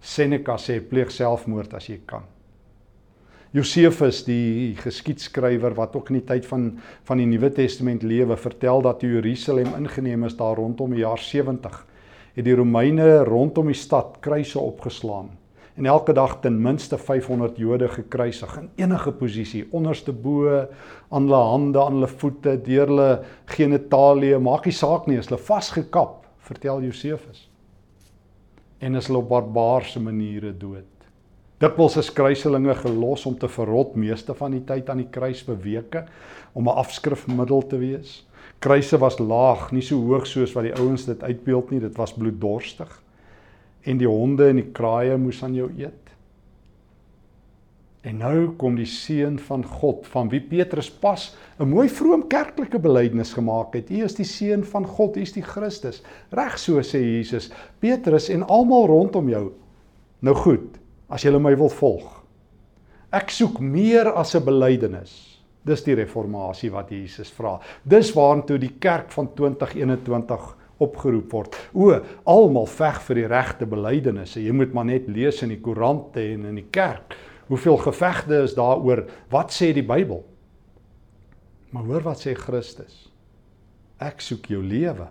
Seneca 0.00 0.56
sê 0.56 0.80
pleeg 0.80 1.10
selfmoord 1.10 1.74
as 1.74 1.88
jy 1.88 2.00
kan. 2.06 2.22
Josefus 3.56 4.26
die 4.26 4.74
geskiedskrywer 4.76 5.72
wat 5.78 5.94
ook 5.96 6.10
in 6.12 6.18
die 6.18 6.26
tyd 6.28 6.46
van 6.50 6.66
van 7.08 7.20
die 7.20 7.26
Nuwe 7.26 7.48
Testament 7.56 8.02
lewe 8.04 8.36
vertel 8.36 8.82
dat 8.84 9.00
Jerusalem 9.00 9.70
ingeneem 9.78 10.26
is 10.28 10.36
daar 10.36 10.58
rondom 10.60 10.92
die 10.92 11.00
jaar 11.00 11.18
70 11.18 11.78
het 12.34 12.44
die 12.44 12.56
Romeine 12.58 13.24
rondom 13.24 13.70
die 13.72 13.78
stad 13.78 14.18
kruise 14.20 14.60
opgeslaan 14.60 15.30
en 15.80 15.88
elke 15.88 16.12
dag 16.12 16.36
ten 16.42 16.58
minste 16.60 16.98
500 16.98 17.56
Jode 17.56 17.88
gekruisig 17.88 18.52
in 18.60 18.68
enige 18.84 19.14
posisie 19.16 19.64
onderste 19.72 20.12
bo 20.12 20.52
aan 20.52 21.30
hulle 21.30 21.42
hande 21.54 21.80
aan 21.80 21.96
hulle 21.96 22.12
voete 22.18 22.58
deur 22.68 22.92
hulle 22.92 23.10
genitalie 23.56 24.36
maak 24.38 24.68
nie 24.68 24.76
saak 24.76 25.08
nie 25.08 25.16
is 25.22 25.32
hulle 25.32 25.40
vasgekap 25.40 26.28
vertel 26.52 26.84
Josefus 26.84 27.48
en 28.84 29.00
is 29.00 29.08
hulle 29.08 29.24
op 29.24 29.32
barbaarse 29.32 30.04
maniere 30.04 30.52
dood 30.52 30.97
Dikwels 31.58 31.96
is 31.98 32.12
kruiselinge 32.14 32.74
gelos 32.78 33.24
om 33.26 33.34
te 33.38 33.48
verrot 33.50 33.96
meeste 33.98 34.34
van 34.38 34.52
die 34.54 34.62
tyd 34.66 34.90
aan 34.92 35.00
die 35.02 35.10
kruis 35.10 35.40
vir 35.42 35.56
weke 35.64 36.04
om 36.54 36.68
'n 36.68 36.78
afskrifmiddel 36.84 37.66
te 37.66 37.78
wees. 37.78 38.26
Kruise 38.60 38.98
was 38.98 39.18
laag, 39.18 39.72
nie 39.72 39.82
so 39.82 39.98
hoog 39.98 40.26
soos 40.26 40.54
wat 40.54 40.64
die 40.64 40.74
ouens 40.74 41.04
dit 41.06 41.22
uitbeeld 41.22 41.70
nie, 41.70 41.80
dit 41.80 41.96
was 41.96 42.14
bloeddorstig. 42.14 43.02
En 43.82 43.98
die 43.98 44.06
honde 44.06 44.48
en 44.48 44.56
die 44.56 44.70
kraaie 44.72 45.16
moes 45.16 45.42
aan 45.42 45.54
jou 45.54 45.70
eet. 45.78 46.08
En 48.02 48.18
nou 48.18 48.54
kom 48.56 48.76
die 48.76 48.86
seun 48.86 49.38
van 49.38 49.64
God, 49.64 50.06
van 50.06 50.28
wie 50.28 50.40
Petrus 50.40 50.90
pas 50.90 51.36
'n 51.58 51.68
mooi 51.68 51.88
vroom 51.88 52.28
kerklike 52.28 52.78
belydenis 52.78 53.32
gemaak 53.32 53.74
het. 53.74 53.90
U 53.90 54.04
is 54.04 54.14
die 54.14 54.24
seun 54.24 54.64
van 54.64 54.86
God, 54.86 55.16
u 55.16 55.20
is 55.20 55.32
die 55.32 55.42
Christus. 55.42 56.02
Reg 56.30 56.58
so 56.58 56.80
sê 56.80 56.98
Jesus. 56.98 57.50
Petrus 57.80 58.28
en 58.28 58.42
almal 58.42 58.86
rondom 58.86 59.28
jou. 59.28 59.52
Nou 60.20 60.34
goed, 60.34 60.78
as 61.08 61.24
jy 61.24 61.32
my 61.38 61.54
wil 61.56 61.72
volg. 61.72 62.08
Ek 63.12 63.30
soek 63.32 63.60
meer 63.60 64.12
as 64.12 64.34
'n 64.36 64.44
belydenis. 64.44 65.40
Dis 65.64 65.82
die 65.82 65.94
reformatie 65.94 66.70
wat 66.70 66.90
Jesus 66.90 67.30
vra. 67.30 67.58
Dis 67.84 68.12
waartoe 68.12 68.58
die 68.58 68.76
kerk 68.80 69.10
van 69.10 69.28
2021 69.34 70.56
opgeroep 70.78 71.32
word. 71.32 71.56
O, 71.74 72.00
almal 72.24 72.66
veg 72.66 73.00
vir 73.02 73.14
die 73.14 73.26
regte 73.26 73.66
belydenisse. 73.66 74.40
Jy 74.40 74.52
moet 74.52 74.72
maar 74.72 74.84
net 74.84 75.08
lees 75.08 75.42
in 75.42 75.48
die 75.48 75.60
koerante 75.60 76.20
en 76.20 76.44
in 76.44 76.54
die 76.54 76.68
kerk. 76.70 77.16
Hoeveel 77.48 77.76
gevegte 77.76 78.42
is 78.44 78.54
daaroor 78.54 79.06
wat 79.30 79.50
sê 79.50 79.72
die 79.72 79.82
Bybel? 79.82 80.24
Maar 81.70 81.84
hoor 81.84 82.02
wat 82.02 82.20
sê 82.26 82.34
Christus. 82.34 83.10
Ek 83.98 84.20
soek 84.20 84.46
jou 84.46 84.62
lewe. 84.62 85.08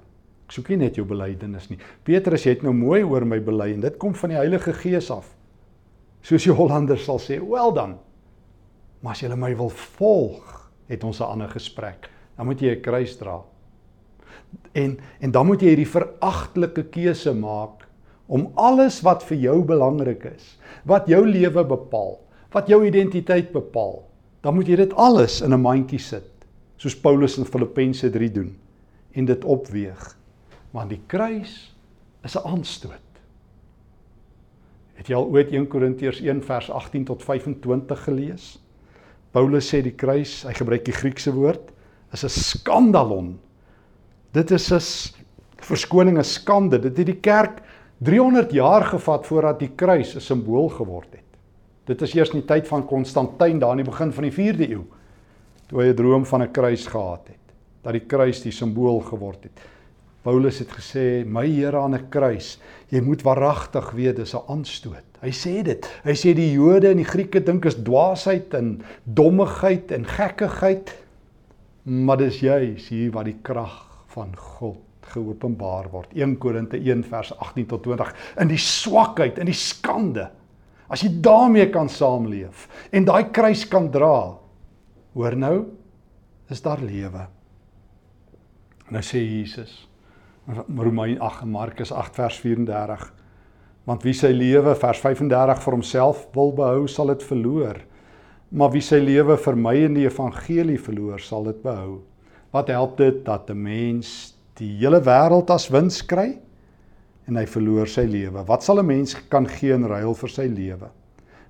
Ek 0.48 0.51
soek 0.51 0.70
nie 0.70 0.77
net 0.77 0.96
jou 0.96 1.06
belydenis 1.06 1.70
nie. 1.70 1.80
Petrus, 2.04 2.46
jy 2.46 2.56
het 2.56 2.63
nou 2.63 2.74
mooi 2.74 3.04
oor 3.04 3.25
my 3.25 3.39
bely 3.39 3.74
en 3.74 3.82
dit 3.82 3.98
kom 3.98 4.13
van 4.13 4.30
die 4.30 4.38
Heilige 4.38 4.74
Gees 4.74 5.12
af 5.12 5.37
soos 6.27 6.43
die 6.43 6.53
Hollanders 6.53 7.05
sal 7.07 7.19
sê, 7.24 7.39
"Wel 7.39 7.74
dan." 7.74 7.98
Maar 9.01 9.12
as 9.12 9.22
jy 9.22 9.36
my 9.36 9.55
wil 9.55 9.69
volg, 9.69 10.72
het 10.88 11.03
ons 11.03 11.19
'n 11.19 11.24
ander 11.24 11.50
gesprek. 11.50 12.10
Dan 12.36 12.46
moet 12.46 12.60
jy 12.60 12.75
'n 12.75 12.81
kruis 12.81 13.17
dra. 13.17 13.41
En 14.74 15.00
en 15.19 15.31
dan 15.31 15.46
moet 15.46 15.62
jy 15.62 15.67
hierdie 15.67 15.88
veragtelike 15.88 16.84
keuse 16.84 17.34
maak 17.34 17.88
om 18.27 18.51
alles 18.55 19.01
wat 19.01 19.24
vir 19.24 19.38
jou 19.38 19.63
belangrik 19.63 20.25
is, 20.36 20.57
wat 20.86 21.07
jou 21.07 21.25
lewe 21.25 21.63
bepaal, 21.63 22.19
wat 22.51 22.67
jou 22.67 22.86
identiteit 22.86 23.51
bepaal, 23.51 24.03
dan 24.41 24.55
moet 24.55 24.67
jy 24.67 24.75
dit 24.75 24.93
alles 24.93 25.41
in 25.41 25.53
'n 25.53 25.62
mandjie 25.62 26.00
sit, 26.00 26.31
soos 26.77 26.96
Paulus 26.96 27.38
in 27.38 27.46
Filippense 27.46 28.10
3 28.10 28.31
doen 28.31 28.57
en 29.13 29.25
dit 29.25 29.46
opweeg. 29.46 30.17
Want 30.72 30.89
die 30.89 31.01
kruis 31.07 31.75
is 32.24 32.36
'n 32.36 32.48
aanstoot. 32.48 33.06
Het 34.98 35.08
jy 35.08 35.18
al 35.18 35.30
ooit 35.30 35.51
1 35.54 35.68
Korintiërs 35.70 36.22
1 36.25 36.42
vers 36.46 36.70
18 36.74 37.06
tot 37.06 37.24
25 37.24 38.04
gelees? 38.04 38.58
Paulus 39.32 39.70
sê 39.70 39.84
die 39.86 39.94
kruis, 39.94 40.42
hy 40.48 40.54
gebruik 40.58 40.86
die 40.88 40.96
Griekse 40.96 41.34
woord, 41.36 41.70
is 42.13 42.24
'n 42.24 42.30
skandalon. 42.30 43.38
Dit 44.34 44.51
is 44.51 44.72
'n 44.72 44.82
verskoning 45.62 46.18
'n 46.18 46.24
skande. 46.24 46.80
Dit 46.80 46.98
het 46.98 47.06
die 47.06 47.22
kerk 47.22 47.62
300 48.00 48.51
jaar 48.51 48.84
gevat 48.84 49.25
voordat 49.25 49.60
die 49.60 49.72
kruis 49.75 50.16
'n 50.16 50.22
simbool 50.22 50.70
geword 50.70 51.12
het. 51.12 51.27
Dit 51.86 52.01
is 52.01 52.13
eers 52.16 52.34
in 52.34 52.42
die 52.42 52.48
tyd 52.48 52.68
van 52.68 52.86
Konstantin 52.86 53.60
daar 53.60 53.72
in 53.72 53.84
die 53.84 53.92
begin 53.92 54.12
van 54.12 54.24
die 54.24 54.32
4de 54.32 54.70
eeu 54.70 54.84
toe 55.68 55.82
hy 55.82 55.89
'n 55.89 55.96
droom 55.96 56.25
van 56.25 56.42
'n 56.42 56.51
kruis 56.51 56.88
gehad 56.88 57.27
het, 57.27 57.56
dat 57.82 57.94
die 57.94 58.06
kruis 58.08 58.42
die 58.42 58.51
simbool 58.51 59.00
geword 59.00 59.44
het. 59.44 59.60
Paulus 60.27 60.60
het 60.60 60.72
gesê, 60.75 61.24
"My 61.25 61.48
Here 61.48 61.77
aan 61.77 61.96
'n 61.96 62.10
kruis, 62.10 62.60
jy 62.89 63.00
moet 63.00 63.22
waaragtig 63.22 63.91
weet 63.91 64.15
dis 64.15 64.36
'n 64.36 64.43
aanstoot." 64.48 65.05
Hy 65.22 65.31
sê 65.31 65.63
dit. 65.63 66.01
Hy 66.03 66.12
sê 66.12 66.34
die 66.36 66.51
Jode 66.51 66.89
en 66.89 66.98
die 66.98 67.05
Grieke 67.05 67.43
dink 67.43 67.65
is 67.65 67.75
dwaasheid 67.75 68.53
en 68.53 68.81
dommigheid 69.03 69.91
en 69.91 70.05
gekkigheid, 70.05 70.93
maar 71.84 72.17
dis 72.17 72.39
juis 72.39 72.89
hier 72.89 73.12
waar 73.12 73.24
die 73.24 73.39
krag 73.41 73.88
van 74.07 74.36
God 74.36 74.77
geopenbaar 75.01 75.89
word. 75.89 76.10
1 76.13 76.38
Korinte 76.38 76.77
1 76.77 77.03
vers 77.03 77.31
18 77.39 77.65
tot 77.65 77.84
20 77.84 78.13
in 78.39 78.48
die 78.48 78.57
swakheid, 78.57 79.38
in 79.38 79.46
die 79.46 79.53
skande. 79.53 80.29
As 80.89 81.01
jy 81.01 81.22
daarmee 81.22 81.69
kan 81.69 81.89
saamleef 81.89 82.67
en 82.91 83.05
daai 83.05 83.31
kruis 83.31 83.67
kan 83.67 83.91
dra, 83.91 84.38
hoor 85.13 85.36
nou, 85.36 85.65
is 86.50 86.62
daar 86.62 86.81
lewe. 86.81 87.27
Nou 88.89 89.01
sê 89.01 89.17
Jesus 89.19 89.87
Romeine 90.48 91.20
8 91.20 91.46
Markus 91.46 91.92
8 91.92 92.16
vers 92.16 92.39
34 92.39 93.13
want 93.88 94.04
wie 94.04 94.13
sy 94.16 94.30
lewe 94.32 94.74
vers 94.80 95.00
35 95.04 95.60
vir 95.63 95.75
homself 95.75 96.22
wil 96.36 96.54
behou 96.56 96.86
sal 96.92 97.12
dit 97.12 97.24
verloor. 97.24 97.80
Maar 98.51 98.72
wie 98.74 98.84
sy 98.84 99.00
lewe 99.00 99.36
vir 99.39 99.58
my 99.60 99.74
in 99.86 99.96
die 99.96 100.06
evangelie 100.08 100.77
verloor 100.80 101.24
sal 101.24 101.48
dit 101.48 101.60
behou. 101.63 102.01
Wat 102.56 102.72
help 102.72 102.98
dit 103.00 103.25
dat 103.25 103.50
'n 103.50 103.62
mens 103.63 104.36
die 104.60 104.72
hele 104.80 105.00
wêreld 105.00 105.50
as 105.51 105.70
wins 105.70 106.01
kry 106.01 106.39
en 107.27 107.36
hy 107.36 107.46
verloor 107.46 107.88
sy 107.88 108.04
lewe? 108.08 108.44
Wat 108.48 108.63
sal 108.63 108.80
'n 108.80 108.88
mens 108.88 109.16
kan 109.30 109.48
gee 109.48 109.74
in 109.74 109.84
ruil 109.84 110.13
vir 110.13 110.30
sy 110.30 110.48
lewe? 110.48 110.89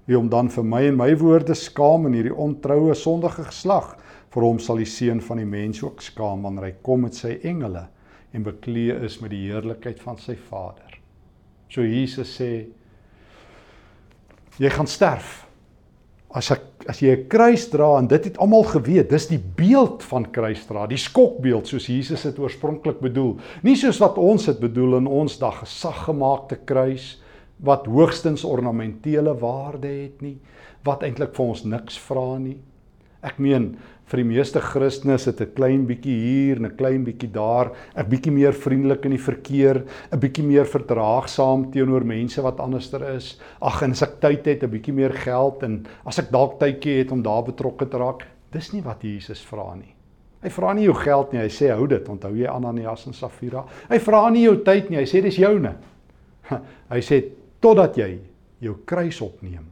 Wie 0.07 0.15
hom 0.15 0.29
dan 0.29 0.49
vir 0.49 0.63
my 0.63 0.83
en 0.87 0.97
my 0.97 1.15
woorde 1.15 1.55
skaam 1.55 2.05
in 2.07 2.13
hierdie 2.13 2.37
ontroue 2.37 2.95
sondige 2.95 3.45
geslag 3.45 3.97
vir 4.29 4.43
hom 4.43 4.59
sal 4.59 4.77
die 4.77 4.85
seun 4.85 5.21
van 5.21 5.37
die 5.37 5.45
mens 5.45 5.83
ook 5.83 6.01
skaam 6.01 6.41
wanneer 6.41 6.65
hy 6.65 6.75
kom 6.81 7.01
met 7.01 7.13
sy 7.13 7.39
engele 7.43 7.87
en 8.33 8.43
beklee 8.43 8.95
is 9.05 9.19
met 9.19 9.31
die 9.31 9.47
heerlikheid 9.47 9.99
van 10.03 10.17
sy 10.17 10.35
Vader. 10.49 10.97
So 11.69 11.83
Jesus 11.83 12.31
sê 12.39 12.67
jy 14.57 14.71
gaan 14.73 14.89
sterf. 14.89 15.45
As 16.35 16.51
ek 16.51 16.77
as 16.87 17.01
jy 17.01 17.11
'n 17.11 17.27
kruis 17.27 17.67
dra 17.69 17.97
en 17.99 18.07
dit 18.07 18.23
het 18.23 18.37
almal 18.37 18.63
geweet, 18.63 19.09
dis 19.09 19.27
die 19.27 19.39
beeld 19.39 20.03
van 20.03 20.31
kruisdra, 20.31 20.87
die 20.87 20.97
skokbeeld 20.97 21.67
soos 21.67 21.87
Jesus 21.87 22.23
dit 22.23 22.39
oorspronklik 22.39 22.99
bedoel. 22.99 23.37
Nie 23.63 23.75
soos 23.75 23.99
wat 23.99 24.17
ons 24.17 24.45
dit 24.45 24.59
bedoel 24.59 24.97
in 24.97 25.07
ons 25.07 25.37
dag 25.37 25.59
gesaggemaakte 25.59 26.59
kruis 26.65 27.21
wat 27.59 27.85
hoogstens 27.85 28.43
ornamentele 28.43 29.33
waarde 29.39 29.87
het 29.87 30.21
nie, 30.21 30.37
wat 30.83 31.03
eintlik 31.03 31.35
vir 31.35 31.45
ons 31.45 31.63
niks 31.63 31.97
vra 31.97 32.37
nie. 32.37 32.57
Ek 33.21 33.39
meen, 33.39 33.77
vir 34.07 34.21
die 34.21 34.27
meeste 34.27 34.61
Christene 34.63 35.17
is 35.17 35.25
dit 35.27 35.41
'n 35.41 35.53
klein 35.55 35.85
bietjie 35.87 36.15
hier 36.15 36.57
en 36.57 36.65
'n 36.65 36.77
klein 36.77 37.03
bietjie 37.03 37.31
daar, 37.31 37.71
'n 37.95 38.09
bietjie 38.09 38.31
meer 38.31 38.53
vriendelik 38.53 39.05
in 39.05 39.11
die 39.11 39.25
verkeer, 39.25 39.83
'n 40.11 40.19
bietjie 40.19 40.43
meer 40.43 40.65
verdraagsaam 40.65 41.71
teenoor 41.71 42.05
mense 42.05 42.41
wat 42.41 42.59
anderster 42.59 43.01
is. 43.15 43.39
Ag, 43.61 43.83
en 43.83 43.91
as 43.91 44.03
ek 44.03 44.21
tyd 44.21 44.45
het, 44.45 44.63
'n 44.63 44.71
bietjie 44.71 44.93
meer 44.93 45.13
geld 45.13 45.63
en 45.63 45.85
as 46.05 46.19
ek 46.19 46.31
dalk 46.31 46.59
tydjie 46.59 46.99
het 46.99 47.11
om 47.11 47.21
daar 47.21 47.43
betrokke 47.43 47.89
te 47.89 47.97
raak, 47.97 48.25
dis 48.51 48.73
nie 48.73 48.81
wat 48.81 49.01
Jesus 49.01 49.43
vra 49.43 49.75
nie. 49.75 49.93
Hy 50.41 50.49
vra 50.49 50.73
nie 50.73 50.85
jou 50.85 50.93
geld 50.93 51.33
nie, 51.33 51.41
hy 51.41 51.49
sê 51.49 51.75
hou 51.75 51.87
dit, 51.87 52.09
onthou 52.09 52.35
jy 52.35 52.47
Ananias 52.47 53.07
en 53.07 53.13
Safira? 53.13 53.65
Hy 53.89 53.97
vra 53.99 54.29
nie 54.29 54.43
jou 54.43 54.63
tyd 54.63 54.89
nie, 54.89 54.97
hy 54.97 55.05
sê 55.05 55.21
dis 55.21 55.35
joune. 55.35 55.75
Hy 56.89 56.99
sê 57.01 57.23
totdat 57.59 57.97
jy 57.97 58.19
jou 58.61 58.77
kruis 58.85 59.21
opneem. 59.21 59.65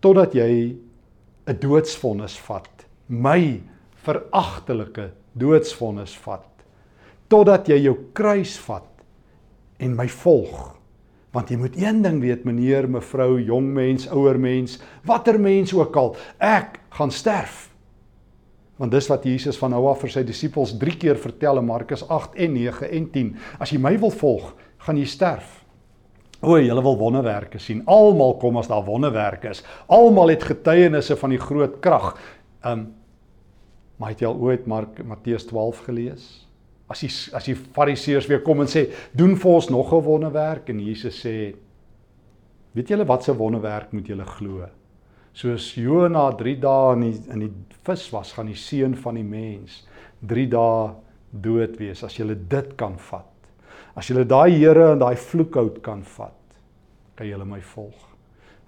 Totdat 0.00 0.32
jy 0.32 0.76
'n 1.46 1.58
doodsvonnis 1.60 2.38
vat 2.38 2.77
my 3.08 3.60
veragtelike 4.04 5.10
doodsvonnis 5.38 6.14
vat 6.24 6.46
totdat 7.28 7.68
jy 7.68 7.80
jou 7.84 7.96
kruis 8.16 8.56
vat 8.66 8.88
en 9.82 9.96
my 9.96 10.08
volg 10.22 10.74
want 11.36 11.50
jy 11.52 11.58
moet 11.60 11.76
een 11.76 12.02
ding 12.02 12.20
weet 12.22 12.46
meneer 12.48 12.88
mevrou 12.88 13.36
jong 13.40 13.68
mens 13.74 14.08
ouer 14.12 14.38
mens 14.40 14.78
watter 15.08 15.38
mens 15.40 15.74
ook 15.76 15.96
al 15.96 16.14
ek 16.38 16.80
gaan 16.98 17.12
sterf 17.12 17.66
want 18.78 18.94
dis 18.94 19.08
wat 19.10 19.26
Jesus 19.26 19.58
van 19.58 19.74
nou 19.74 19.84
af 19.90 20.04
vir 20.04 20.14
sy 20.14 20.24
disippels 20.26 20.76
3 20.80 20.98
keer 21.00 21.20
vertel 21.20 21.60
in 21.60 21.68
Markus 21.68 22.04
8 22.08 22.38
en 22.38 22.54
9 22.56 22.92
en 23.00 23.08
10 23.14 23.32
as 23.58 23.72
jy 23.72 23.80
my 23.82 23.96
wil 24.00 24.14
volg 24.14 24.52
gaan 24.86 25.00
jy 25.00 25.08
sterf 25.08 25.58
O, 26.38 26.54
julle 26.54 26.82
wil 26.86 26.94
wonderwerke 26.94 27.58
sien. 27.58 27.80
Almal 27.90 28.36
kom 28.38 28.60
as 28.60 28.68
daar 28.70 28.84
wonderwerke 28.86 29.50
is. 29.50 29.64
Almal 29.90 30.30
het 30.30 30.44
getuienisse 30.46 31.16
van 31.18 31.32
die 31.34 31.40
groot 31.42 31.80
krag. 31.82 32.12
Um 32.62 32.92
Maar 33.98 34.14
het 34.14 34.22
jy 34.22 34.28
al 34.30 34.42
ooit 34.46 34.66
Mark 34.70 35.00
Matteus 35.06 35.46
12 35.50 35.82
gelees? 35.88 36.26
As 36.88 37.02
die 37.02 37.10
as 37.36 37.44
die 37.44 37.56
Fariseërs 37.56 38.28
weer 38.30 38.40
kom 38.46 38.62
en 38.62 38.70
sê, 38.70 38.88
"Doen 39.12 39.36
vir 39.36 39.50
ons 39.50 39.68
nog 39.68 39.92
'n 39.92 40.04
wonderwerk," 40.04 40.68
en 40.70 40.80
Jesus 40.80 41.26
sê, 41.26 41.54
"Weet 42.72 42.88
julle 42.88 43.04
wat 43.04 43.24
se 43.24 43.36
wonderwerk 43.36 43.92
moet 43.92 44.06
julle 44.06 44.24
glo? 44.24 44.66
Soos 45.32 45.74
Jona 45.74 46.32
3 46.32 46.56
dae 46.56 46.94
in 46.94 47.00
die 47.00 47.32
in 47.32 47.38
die 47.38 47.52
vis 47.84 48.10
was, 48.10 48.32
gaan 48.32 48.46
die 48.46 48.54
seun 48.54 48.96
van 48.96 49.14
die 49.14 49.24
mens 49.24 49.86
3 50.26 50.48
dae 50.48 50.94
dood 51.30 51.76
wees 51.78 52.02
as 52.04 52.16
julle 52.16 52.36
dit 52.48 52.76
kan 52.76 52.98
vat. 52.98 53.24
As 53.96 54.08
julle 54.08 54.24
daai 54.24 54.50
Here 54.50 54.92
en 54.92 54.98
daai 54.98 55.16
vloekhout 55.16 55.82
kan 55.82 56.02
vat, 56.02 56.32
kan 57.16 57.26
julle 57.26 57.44
my 57.44 57.60
volg." 57.60 58.17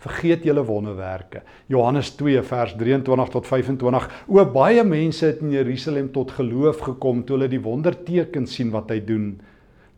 Vergeet 0.00 0.47
julle 0.49 0.62
wonderwerke. 0.64 1.42
Johannes 1.69 2.14
2 2.16 2.40
vers 2.42 2.73
23 2.80 3.28
tot 3.28 3.47
25. 3.47 4.07
O 4.33 4.45
baie 4.49 4.85
mense 4.85 5.26
het 5.26 5.42
in 5.45 5.52
Jerusalem 5.52 6.09
tot 6.14 6.33
geloof 6.38 6.80
gekom 6.87 7.21
toe 7.25 7.37
hulle 7.37 7.50
die 7.52 7.61
wondertekens 7.61 8.54
sien 8.57 8.73
wat 8.73 8.88
hy 8.95 9.02
doen. 9.04 9.35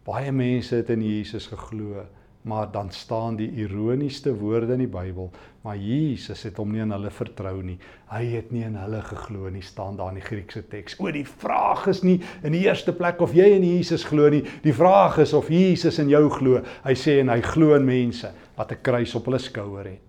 Baie 0.02 0.34
mense 0.34 0.80
het 0.80 0.90
in 0.90 1.06
Jesus 1.06 1.46
geglo, 1.52 2.02
maar 2.50 2.66
dan 2.74 2.90
staan 2.90 3.38
die 3.38 3.46
ironiese 3.62 4.34
woorde 4.34 4.74
in 4.74 4.82
die 4.82 4.90
Bybel, 4.90 5.30
maar 5.62 5.78
Jesus 5.78 6.42
het 6.42 6.58
hom 6.58 6.74
nie 6.74 6.82
aan 6.82 6.96
hulle 6.96 7.14
vertrou 7.14 7.60
nie. 7.62 7.78
Hy 8.10 8.24
het 8.34 8.50
nie 8.50 8.66
in 8.66 8.74
hulle 8.82 9.04
geglo 9.06 9.54
nie, 9.54 9.62
staan 9.62 10.00
daar 10.00 10.10
in 10.10 10.18
die 10.18 10.26
Griekse 10.26 10.66
teks. 10.66 10.98
O 10.98 11.14
die 11.14 11.22
vraag 11.22 11.86
is 11.94 12.02
nie 12.02 12.18
in 12.42 12.58
die 12.58 12.66
eerste 12.66 12.90
plek 12.90 13.22
of 13.22 13.38
jy 13.38 13.52
in 13.54 13.70
Jesus 13.76 14.02
glo 14.10 14.26
nie. 14.34 14.42
Die 14.66 14.74
vraag 14.74 15.22
is 15.22 15.38
of 15.38 15.46
Jesus 15.54 16.02
in 16.02 16.10
jou 16.10 16.26
glo. 16.40 16.66
Hy 16.82 16.98
sê 16.98 17.20
en 17.22 17.30
hy 17.30 17.38
glo 17.54 17.78
in 17.78 17.86
mense 17.86 18.34
wat 18.56 18.72
'n 18.72 18.82
kruis 18.82 19.14
op 19.14 19.24
hulle 19.24 19.38
skouer 19.38 19.84
het. 19.84 20.00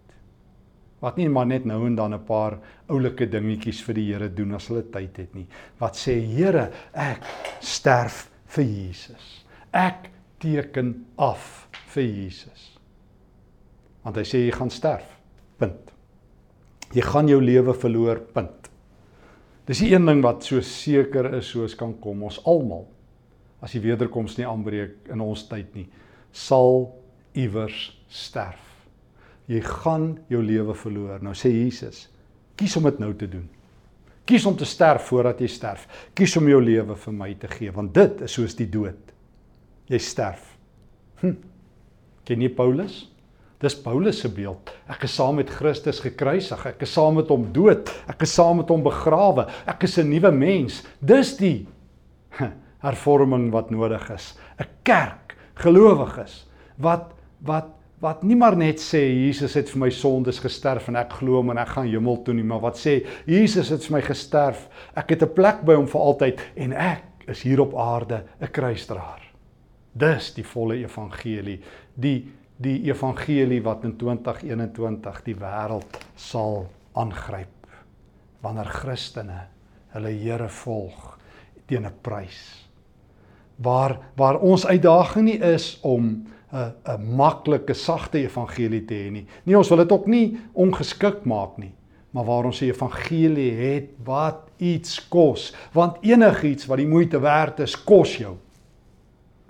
Wat 1.00 1.18
nie 1.18 1.30
maar 1.30 1.46
net 1.46 1.66
nou 1.66 1.86
en 1.86 1.96
dan 1.96 2.14
'n 2.14 2.26
paar 2.26 2.60
oulike 2.88 3.26
dingetjies 3.26 3.82
vir 3.84 3.94
die 3.96 4.14
Here 4.14 4.30
doen 4.30 4.54
as 4.54 4.68
hulle 4.68 4.84
tyd 4.84 5.18
het 5.18 5.36
nie. 5.36 5.48
Wat 5.80 5.96
sê 5.96 6.20
Here, 6.20 6.72
ek 6.94 7.22
sterf 7.60 8.30
vir 8.48 8.64
Jesus. 8.64 9.46
Ek 9.74 10.10
teken 10.40 11.06
af 11.18 11.68
vir 11.88 12.04
Jesus. 12.04 12.80
Want 14.04 14.16
hy 14.16 14.24
sê 14.24 14.46
jy 14.46 14.52
gaan 14.52 14.70
sterf. 14.70 15.20
Punt. 15.58 15.94
Jy 16.94 17.02
gaan 17.02 17.28
jou 17.28 17.42
lewe 17.42 17.74
verloor. 17.74 18.20
Punt. 18.20 18.70
Dis 19.66 19.80
die 19.80 19.94
een 19.94 20.06
ding 20.06 20.22
wat 20.22 20.44
so 20.44 20.62
seker 20.62 21.34
is 21.34 21.48
soos 21.48 21.76
kan 21.76 21.94
kom 22.00 22.24
ons 22.24 22.42
almal 22.46 22.88
as 23.64 23.72
die 23.72 23.80
wederkoms 23.84 24.36
nie 24.38 24.48
aanbreek 24.48 25.08
in 25.14 25.22
ons 25.24 25.46
tyd 25.48 25.72
nie, 25.78 25.86
sal 26.36 26.90
iewers 27.34 27.92
sterf. 28.10 28.62
Jy 29.50 29.60
gaan 29.66 30.13
jou 30.32 30.42
lewe 30.44 30.75
verloor. 30.78 31.22
Nou 31.24 31.34
sê 31.36 31.52
Jesus, 31.52 32.08
kies 32.56 32.75
om 32.80 32.88
dit 32.88 33.00
nou 33.04 33.12
te 33.18 33.28
doen. 33.28 33.48
Kies 34.24 34.46
om 34.48 34.56
te 34.56 34.66
sterf 34.68 35.10
voordat 35.10 35.42
jy 35.44 35.50
sterf. 35.52 35.88
Kies 36.16 36.36
om 36.40 36.48
jou 36.48 36.62
lewe 36.63 36.96
vir 36.96 37.16
my 37.16 37.34
te 37.40 37.50
gee, 37.52 37.72
want 37.75 37.92
dit 37.96 38.22
is 38.24 38.38
soos 38.38 38.56
die 38.56 38.70
dood. 38.72 39.12
Jy 39.92 40.00
sterf. 40.00 40.46
Hm. 41.20 41.36
Ken 42.24 42.46
jy 42.46 42.54
Paulus? 42.56 43.02
Dis 43.63 43.75
Paulus 43.80 44.20
se 44.20 44.32
beeld. 44.32 44.72
Ek 44.92 45.06
is 45.08 45.13
saam 45.16 45.38
met 45.40 45.52
Christus 45.52 46.02
gekruisig. 46.04 46.66
Ek 46.68 46.82
is 46.84 46.92
saam 46.96 47.16
met 47.20 47.30
hom 47.32 47.46
dood. 47.56 47.92
Ek 48.12 48.24
is 48.25 48.34
saam 48.36 48.60
met 48.60 48.72
hom 48.72 48.84
begrawe. 48.84 49.48
Ek 49.68 49.84
is 49.88 49.98
'n 50.00 50.10
nuwe 50.10 50.32
mens. 50.32 50.84
Dis 51.00 51.38
die 51.38 51.68
hervorming 52.88 53.52
wat 53.52 53.72
nodig 53.72 54.10
is. 54.12 54.36
'n 54.60 54.68
Kerk, 54.84 55.36
gelowiges 55.56 56.46
wat 56.78 57.13
wat 57.46 57.72
wat 58.04 58.24
nie 58.28 58.36
maar 58.36 58.58
net 58.60 58.82
sê 58.84 59.00
Jesus 59.00 59.54
het 59.56 59.70
vir 59.72 59.80
my 59.86 59.90
sondes 59.96 60.42
gesterf 60.44 60.90
en 60.92 60.98
ek 61.00 61.14
glo 61.22 61.38
hom 61.40 61.54
en 61.54 61.62
ek 61.62 61.70
gaan 61.78 61.88
hemel 61.88 62.18
toe 62.26 62.34
nie, 62.36 62.44
maar 62.44 62.60
wat 62.66 62.76
sê 62.76 62.98
Jesus 63.30 63.70
het 63.72 63.86
vir 63.88 63.96
my 63.96 64.02
gesterf. 64.04 64.68
Ek 65.00 65.14
het 65.16 65.24
'n 65.24 65.34
plek 65.34 65.64
by 65.64 65.74
hom 65.74 65.88
vir 65.88 66.02
altyd 66.02 66.42
en 66.56 66.74
ek 66.74 67.04
is 67.28 67.42
hier 67.44 67.62
op 67.62 67.74
aarde 67.76 68.26
'n 68.42 68.52
kruisdraer. 68.52 69.22
Dis 69.96 70.34
die 70.34 70.44
volle 70.44 70.76
evangelie, 70.84 71.62
die 71.96 72.28
die 72.58 72.84
evangelie 72.90 73.62
wat 73.64 73.84
in 73.84 73.98
2021 73.98 75.24
die 75.24 75.36
wêreld 75.36 75.98
sal 76.16 76.68
aangryp 76.94 77.68
wanneer 78.42 78.66
Christene 78.66 79.48
hulle 79.94 80.12
Here 80.12 80.50
volg 80.50 81.18
teen 81.68 81.86
'n 81.86 81.94
prys. 82.02 82.68
Waar 83.56 83.98
waar 84.16 84.40
ons 84.40 84.66
uitdaging 84.66 85.26
nie 85.26 85.40
is 85.40 85.80
om 85.82 86.26
'n 86.53 86.74
'n 86.86 87.15
maklike 87.15 87.74
sagte 87.74 88.19
evangelie 88.19 88.86
te 88.86 88.93
hê 88.93 89.12
nie. 89.12 89.25
Nee, 89.43 89.57
ons 89.57 89.69
wil 89.69 89.77
dit 89.77 89.91
ook 89.91 90.05
nie 90.07 90.38
ongeskik 90.53 91.25
maak 91.25 91.57
nie, 91.57 91.74
maar 92.12 92.25
waar 92.25 92.45
ons 92.45 92.62
'n 92.62 92.65
evangelie 92.65 93.51
het 93.51 93.89
wat 94.03 94.50
iets 94.57 95.07
kos, 95.10 95.53
want 95.74 95.98
enigiets 96.01 96.65
wat 96.65 96.77
die 96.77 96.88
moeite 96.88 97.19
werd 97.19 97.60
is, 97.60 97.75
kos 97.83 98.17
jou. 98.17 98.38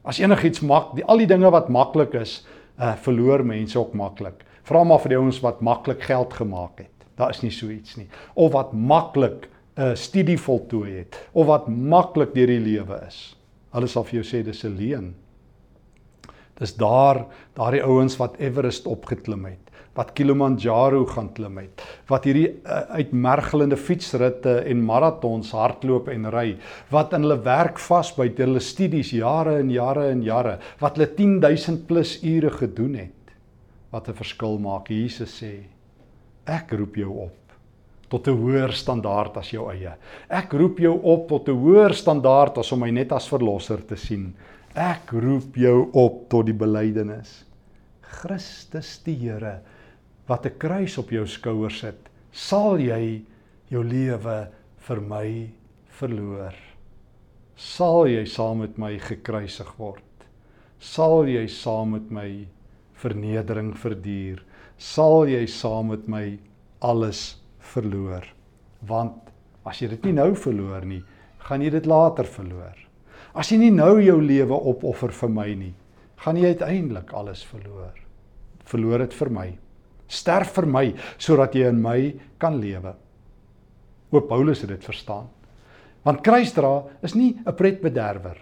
As 0.04 0.20
enigiets 0.20 0.62
mak, 0.62 0.96
die 0.96 1.06
al 1.06 1.18
die 1.18 1.28
dinge 1.28 1.50
wat 1.52 1.70
maklik 1.70 2.14
is, 2.14 2.46
uh 2.80 2.96
verloor 2.96 3.46
mense 3.46 3.80
ook 3.80 3.94
maklik. 3.94 4.44
Vra 4.64 4.84
maar 4.84 5.00
vir 5.00 5.10
die 5.10 5.18
ouens 5.18 5.40
wat 5.44 5.62
maklik 5.62 6.02
geld 6.02 6.34
gemaak 6.34 6.78
het. 6.78 7.08
Daar 7.16 7.30
is 7.30 7.42
nie 7.42 7.52
so 7.52 7.70
iets 7.70 7.96
nie. 7.96 8.08
Of 8.34 8.52
wat 8.52 8.74
maklik 8.74 9.50
'n 9.76 9.82
uh, 9.82 9.96
studie 9.96 10.38
voltooi 10.38 10.98
het 10.98 11.30
of 11.34 11.46
wat 11.46 11.68
maklik 11.68 12.34
deur 12.34 12.48
die 12.48 12.60
lewe 12.60 13.04
is. 13.08 13.36
Hulle 13.74 13.88
sal 13.88 14.04
vir 14.04 14.22
jou 14.22 14.24
sê 14.24 14.44
dis 14.46 14.64
'n 14.64 14.76
leuen. 14.78 15.16
Dis 16.64 16.78
daar, 16.80 17.26
daardie 17.58 17.84
ouens 17.84 18.16
wat 18.22 18.40
Everest 18.40 18.88
opgeklim 18.88 19.44
het, 19.50 19.72
wat 19.98 20.14
Kilimanjaro 20.18 21.04
gaan 21.12 21.28
klim 21.36 21.60
het, 21.60 21.84
wat 22.10 22.24
hierdie 22.26 22.48
uh, 22.50 22.80
uitmergelende 22.98 23.78
fietsritte 23.78 24.62
en 24.70 24.86
maratons 24.88 25.52
hardloop 25.54 26.08
en 26.14 26.30
ry, 26.34 26.48
wat 26.94 27.14
in 27.14 27.28
hulle 27.28 27.42
werk 27.46 27.82
vasbyt, 27.84 28.40
hulle 28.42 28.64
studies 28.64 29.12
jare 29.14 29.60
en 29.60 29.70
jare 29.74 30.08
en 30.14 30.24
jare, 30.26 30.56
wat 30.82 30.98
hulle 30.98 31.12
10000 31.20 31.86
plus 31.90 32.16
ure 32.24 32.54
gedoen 32.62 32.96
het. 33.04 33.36
Wat 33.94 34.10
'n 34.10 34.18
verskil 34.18 34.58
maak. 34.58 34.90
Jesus 34.90 35.44
sê, 35.44 35.68
ek 36.48 36.72
roep 36.72 36.96
jou 36.96 37.12
op 37.28 37.44
tot 38.10 38.28
'n 38.28 38.38
hoër 38.38 38.74
standaard 38.74 39.38
as 39.38 39.50
jou 39.50 39.70
eie. 39.72 39.94
Ek 40.30 40.54
roep 40.54 40.80
jou 40.80 41.00
op 41.02 41.28
tot 41.28 41.48
'n 41.50 41.58
hoër 41.58 41.94
standaard 41.94 42.58
as 42.58 42.72
om 42.72 42.80
my 42.80 42.92
net 42.92 43.12
as 43.12 43.28
verlosser 43.28 43.86
te 43.86 43.96
sien. 43.96 44.36
Ek 44.74 45.12
roep 45.14 45.54
jou 45.54 45.92
op 45.94 46.24
tot 46.34 46.48
die 46.48 46.56
belydenis. 46.58 47.44
Christus 48.02 48.96
die 49.06 49.14
Here 49.22 49.60
wat 50.26 50.48
'n 50.48 50.58
kruis 50.58 50.98
op 50.98 51.12
jou 51.12 51.28
skouers 51.28 51.78
sit, 51.80 52.10
sal 52.32 52.80
jy 52.80 53.22
jou 53.70 53.84
lewe 53.84 54.48
vir 54.78 55.02
my 55.02 55.50
verloor. 55.90 56.56
Sal 57.56 58.08
jy 58.08 58.26
saam 58.26 58.58
met 58.60 58.78
my 58.78 58.98
gekruisig 58.98 59.78
word? 59.78 60.26
Sal 60.80 61.28
jy 61.28 61.48
saam 61.48 61.92
met 61.92 62.10
my 62.10 62.48
vernedering 62.94 63.76
verduur? 63.78 64.42
Sal 64.78 65.28
jy 65.28 65.46
saam 65.46 65.88
met 65.88 66.08
my 66.08 66.40
alles 66.82 67.38
verloor? 67.60 68.26
Want 68.82 69.30
as 69.66 69.82
jy 69.82 69.88
dit 69.90 70.06
nie 70.06 70.14
nou 70.14 70.34
verloor 70.34 70.84
nie, 70.84 71.04
gaan 71.38 71.62
jy 71.62 71.70
dit 71.70 71.86
later 71.86 72.26
verloor. 72.26 72.83
As 73.34 73.50
jy 73.50 73.58
nie 73.58 73.72
nou 73.74 73.98
jou 73.98 74.20
lewe 74.22 74.54
opoffer 74.70 75.14
vir 75.18 75.32
my 75.34 75.48
nie, 75.58 75.74
gaan 76.22 76.38
jy 76.38 76.54
uiteindelik 76.54 77.14
alles 77.18 77.42
verloor. 77.50 77.96
Verloor 78.70 79.02
dit 79.08 79.16
vir 79.18 79.32
my. 79.34 79.48
Sterf 80.08 80.54
vir 80.60 80.68
my 80.70 80.84
sodat 81.18 81.56
jy 81.58 81.72
in 81.72 81.82
my 81.82 81.98
kan 82.40 82.60
lewe. 82.62 82.94
O 84.14 84.22
Paulus 84.30 84.62
het 84.62 84.70
dit 84.70 84.86
verstaan. 84.86 85.26
Want 86.06 86.22
kruisdra 86.22 86.84
is 87.02 87.16
nie 87.16 87.40
'n 87.46 87.56
pretbederwer. 87.56 88.38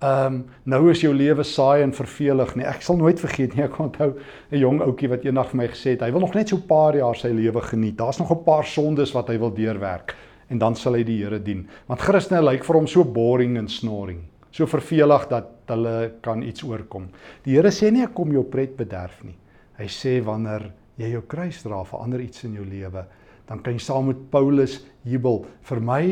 Ehm 0.00 0.26
um, 0.26 0.44
nou 0.64 0.90
is 0.90 1.00
jou 1.00 1.12
lewe 1.12 1.42
saai 1.42 1.82
en 1.82 1.92
vervelig 1.92 2.54
nie. 2.54 2.64
Ek 2.64 2.82
sal 2.82 2.96
nooit 2.96 3.18
vergeet 3.20 3.56
nie. 3.56 3.64
Ek 3.64 3.78
onthou 3.78 4.14
'n 4.52 4.58
jong 4.58 4.80
ouetjie 4.80 5.08
wat 5.08 5.24
eendag 5.24 5.50
vir 5.50 5.56
my 5.56 5.66
gesê 5.66 5.90
het 5.90 6.02
hy 6.02 6.12
wil 6.12 6.20
nog 6.20 6.34
net 6.34 6.48
so 6.48 6.56
'n 6.56 6.68
paar 6.68 6.94
jaar 6.94 7.16
sy 7.16 7.28
lewe 7.28 7.60
geniet. 7.60 7.96
Daar's 7.96 8.18
nog 8.18 8.30
'n 8.30 8.44
paar 8.44 8.64
sondes 8.64 9.12
wat 9.12 9.28
hy 9.28 9.38
wil 9.38 9.50
deurwerk 9.50 10.14
en 10.48 10.60
dan 10.60 10.76
sal 10.76 10.96
hy 10.98 11.04
die 11.06 11.18
Here 11.22 11.40
dien. 11.42 11.66
Want 11.88 12.02
Christene 12.04 12.42
lyk 12.44 12.64
vir 12.66 12.78
hom 12.80 12.88
so 12.88 13.04
boring 13.04 13.58
en 13.60 13.68
snoring, 13.70 14.22
so 14.54 14.68
vervelig 14.70 15.28
dat 15.30 15.70
hulle 15.72 15.96
kan 16.24 16.42
iets 16.44 16.64
oorkom. 16.64 17.08
Die 17.44 17.56
Here 17.56 17.72
sê 17.74 17.92
nie 17.92 18.06
ek 18.06 18.16
kom 18.16 18.32
jou 18.32 18.44
pret 18.48 18.76
bederf 18.78 19.20
nie. 19.26 19.36
Hy 19.78 19.88
sê 19.92 20.18
wanneer 20.24 20.70
jy 20.98 21.12
jou 21.12 21.22
kruis 21.30 21.60
dra, 21.62 21.84
verander 21.86 22.24
iets 22.24 22.42
in 22.48 22.56
jou 22.58 22.64
lewe, 22.66 23.04
dan 23.48 23.60
kan 23.64 23.76
jy 23.76 23.84
saam 23.84 24.10
met 24.10 24.24
Paulus 24.32 24.80
jubel. 25.08 25.44
Vir 25.68 25.80
my 25.84 26.02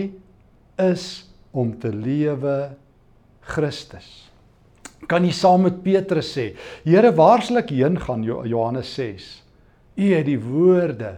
is 0.87 1.27
om 1.57 1.73
te 1.81 1.91
lewe 1.93 2.77
Christus. 3.47 4.07
Kan 5.11 5.27
jy 5.27 5.33
saam 5.37 5.67
met 5.67 5.83
Petrus 5.85 6.31
sê, 6.37 6.51
Here, 6.85 7.13
waar 7.17 7.45
sal 7.45 7.63
ek 7.63 7.75
heen 7.75 7.99
gaan? 8.01 8.25
Johannes 8.25 8.93
6. 8.97 9.27
U 9.97 10.07
het 10.13 10.27
die 10.29 10.39
woorde 10.41 11.17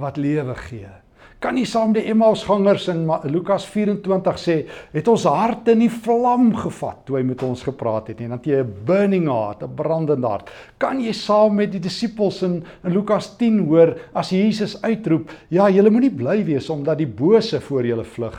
wat 0.00 0.16
lewe 0.20 0.56
gee 0.68 1.01
kan 1.42 1.56
nie 1.58 1.66
saam 1.66 1.90
die 1.94 2.04
Emmausgangers 2.06 2.84
in 2.92 3.02
Lukas 3.32 3.64
24 3.66 4.36
sê 4.38 4.54
het 4.92 5.08
ons 5.10 5.24
harte 5.26 5.74
nie 5.74 5.90
vlam 5.90 6.52
gevat 6.54 7.00
toe 7.06 7.18
hy 7.18 7.24
met 7.26 7.42
ons 7.42 7.64
gepraat 7.66 8.12
het 8.12 8.22
nie 8.22 8.30
want 8.30 8.46
jy 8.46 8.60
'n 8.62 8.74
burning 8.86 9.26
heart 9.26 9.62
'n 9.62 9.74
brandende 9.74 10.28
hart. 10.28 10.50
Kan 10.78 11.00
jy 11.00 11.12
saam 11.12 11.56
met 11.56 11.72
die 11.72 11.80
disippels 11.80 12.42
in, 12.42 12.62
in 12.84 12.92
Lukas 12.92 13.36
10 13.36 13.66
hoor 13.66 13.98
as 14.14 14.30
Jesus 14.30 14.80
uitroep 14.82 15.30
ja 15.50 15.68
julle 15.68 15.90
moenie 15.90 16.14
bly 16.14 16.44
wees 16.44 16.70
omdat 16.70 16.98
die 16.98 17.06
bose 17.10 17.60
voor 17.60 17.84
julle 17.86 18.04
vlug. 18.04 18.38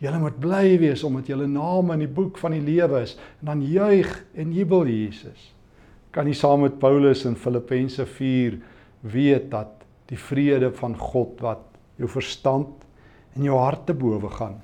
Julle 0.00 0.18
moet 0.18 0.40
bly 0.40 0.78
wees 0.78 1.04
omdat 1.04 1.26
julle 1.26 1.46
name 1.46 1.92
in 1.92 2.00
die 2.00 2.14
boek 2.14 2.38
van 2.38 2.52
die 2.52 2.64
lewe 2.64 3.02
is 3.02 3.18
en 3.40 3.46
dan 3.46 3.62
juig 3.62 4.24
en 4.34 4.52
jubel 4.52 4.86
Jesus. 4.86 5.52
Kan 6.10 6.26
jy 6.26 6.34
saam 6.34 6.62
met 6.62 6.78
Paulus 6.78 7.26
in 7.26 7.36
Filippense 7.36 8.06
4 8.06 8.58
weet 9.02 9.50
dat 9.50 9.84
die 10.08 10.18
vrede 10.18 10.72
van 10.72 10.96
God 10.96 11.40
wat 11.40 11.67
jou 11.98 12.08
verstand 12.08 12.86
en 13.36 13.44
jou 13.44 13.58
hart 13.58 13.86
te 13.86 13.94
bowe 13.94 14.30
gaan 14.38 14.58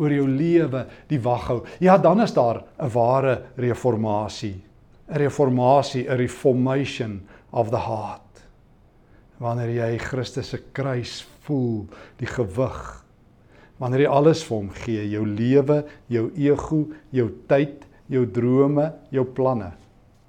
oor 0.00 0.12
jou 0.14 0.26
lewe 0.28 0.86
die 1.10 1.20
wag 1.20 1.46
hou. 1.50 1.58
Ja, 1.84 1.98
dan 1.98 2.22
is 2.24 2.32
daar 2.32 2.64
'n 2.80 2.88
ware 2.88 3.42
reformatie. 3.56 4.56
'n 5.08 5.16
Reformatie, 5.16 6.08
'n 6.08 6.16
reformation 6.16 7.20
of 7.52 7.70
the 7.70 7.78
heart. 7.78 8.42
Wanneer 9.38 9.68
jy 9.68 9.98
Christus 9.98 10.48
se 10.48 10.58
kruis 10.72 11.26
voel, 11.42 11.86
die 12.16 12.26
gewig. 12.26 13.04
Wanneer 13.78 14.00
jy 14.00 14.06
alles 14.06 14.44
vir 14.44 14.56
hom 14.56 14.70
gee, 14.70 15.10
jou 15.10 15.26
lewe, 15.26 15.84
jou 16.06 16.30
ego, 16.36 16.88
jou 17.10 17.30
tyd, 17.48 17.86
jou 18.06 18.26
drome, 18.26 18.92
jou 19.10 19.24
planne, 19.24 19.72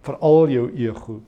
veral 0.02 0.50
jou 0.50 0.72
ego. 0.76 1.22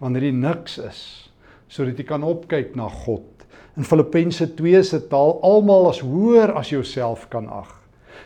Wanneer 0.00 0.22
jy 0.22 0.32
niks 0.32 0.78
is, 0.78 1.30
sodat 1.68 1.98
jy 1.98 2.04
kan 2.04 2.22
opkyk 2.22 2.76
na 2.76 2.88
God 2.88 3.37
in 3.78 3.84
Filippense 3.86 4.54
2 4.58 4.82
se 4.82 4.98
taal 5.06 5.36
almal 5.46 5.86
as 5.92 6.00
hoër 6.02 6.50
as 6.58 6.72
jouself 6.72 7.28
kan 7.30 7.46
ag. 7.46 7.70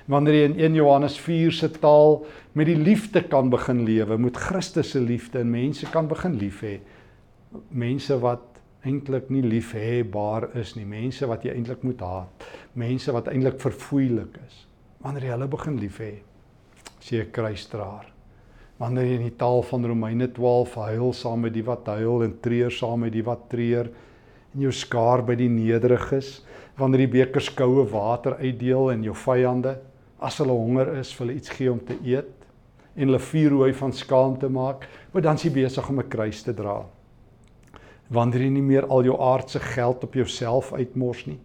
Wanneer 0.09 0.35
jy 0.35 0.45
in 0.49 0.55
1 0.57 0.79
Johannes 0.81 1.19
4 1.21 1.53
se 1.53 1.69
taal 1.77 2.23
met 2.57 2.71
die 2.71 2.79
liefde 2.79 3.21
kan 3.29 3.51
begin 3.53 3.83
lewe, 3.85 4.17
met 4.19 4.41
Christus 4.41 4.95
se 4.95 5.01
liefde 5.01 5.43
en 5.43 5.51
mense 5.53 5.87
kan 5.93 6.09
begin 6.09 6.39
lief 6.41 6.63
hê. 6.65 6.79
Mense 7.69 8.17
wat 8.23 8.63
eintlik 8.89 9.29
nie 9.31 9.43
liefhebbaar 9.45 10.49
is 10.59 10.73
nie, 10.75 10.87
mense 10.89 11.29
wat 11.29 11.45
jy 11.45 11.53
eintlik 11.53 11.85
moet 11.87 12.01
haat, 12.03 12.47
mense 12.75 13.13
wat 13.15 13.29
eintlik 13.31 13.61
verfoeilik 13.63 14.39
is. 14.47 14.63
Wanneer 15.05 15.29
jy 15.29 15.35
hulle 15.37 15.51
begin 15.53 15.77
lief 15.79 16.01
hê, 16.01 16.15
as 16.99 17.13
jy 17.13 17.21
'n 17.23 17.31
kruisdraer. 17.31 18.09
Wanneer 18.81 19.05
jy 19.05 19.19
in 19.21 19.29
die 19.29 19.37
taal 19.37 19.63
van 19.63 19.85
Romeine 19.85 20.33
12 20.33 20.75
huil 20.75 21.13
saam 21.13 21.41
met 21.41 21.53
die 21.53 21.63
wat 21.63 21.87
huil 21.87 22.25
en 22.25 22.41
treur 22.41 22.71
saam 22.71 23.01
met 23.01 23.13
die 23.13 23.23
wat 23.23 23.51
treur 23.51 23.93
en 24.55 24.67
jou 24.67 24.73
skaar 24.73 25.23
by 25.25 25.37
die 25.39 25.49
nederiges 25.49 26.43
wanneer 26.79 27.07
die 27.07 27.13
beker 27.15 27.45
skoue 27.45 27.85
water 27.89 28.37
uitdeel 28.41 28.91
en 28.93 29.05
jou 29.05 29.15
vyande 29.17 29.77
as 30.23 30.39
hulle 30.41 30.57
honger 30.57 30.93
is 31.01 31.13
vir 31.13 31.27
hulle 31.27 31.37
iets 31.41 31.53
gee 31.57 31.71
om 31.73 31.81
te 31.81 31.97
eet 32.05 32.33
en 32.95 33.09
hulle 33.09 33.23
vuur 33.31 33.57
hoe 33.57 33.73
van 33.75 33.93
skaamte 33.97 34.49
maak 34.53 34.89
maar 35.13 35.23
dan 35.23 35.41
is 35.41 35.47
jy 35.47 35.53
besig 35.57 35.89
om 35.89 36.01
'n 36.01 36.09
kruis 36.09 36.43
te 36.43 36.53
dra. 36.53 36.85
Wanneer 38.11 38.43
jy 38.43 38.51
nie 38.51 38.63
meer 38.63 38.87
al 38.87 39.05
jou 39.05 39.17
aardse 39.17 39.61
geld 39.61 40.05
op 40.05 40.15
jouself 40.15 40.73
uitmors 40.73 41.27
nie 41.27 41.41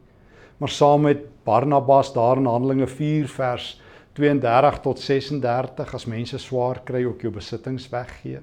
maar 0.60 0.70
saam 0.70 1.02
met 1.02 1.26
Barnabas 1.46 2.13
daar 2.13 2.38
in 2.38 2.46
Handelinge 2.46 2.88
4 2.88 3.28
vers 3.28 3.82
32 4.13 4.80
tot 4.82 5.00
36 5.00 5.93
as 5.93 6.06
mense 6.06 6.38
swaar 6.38 6.82
kry 6.84 7.04
ook 7.06 7.22
jou 7.22 7.32
besittings 7.32 7.89
weggee 7.89 8.41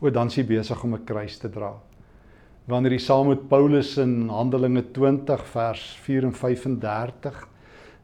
o 0.00 0.10
dan 0.10 0.26
is 0.26 0.36
jy 0.36 0.44
besig 0.44 0.84
om 0.84 0.94
'n 0.94 1.04
kruis 1.04 1.38
te 1.38 1.48
dra 1.48 1.74
wanneer 2.68 2.92
hy 2.92 3.00
saam 3.00 3.30
met 3.30 3.46
Paulus 3.48 3.94
in 3.96 4.28
Handelinge 4.28 4.82
20 4.92 5.44
vers 5.54 5.84
4 6.04 6.26
en 6.28 6.34
35 6.36 7.38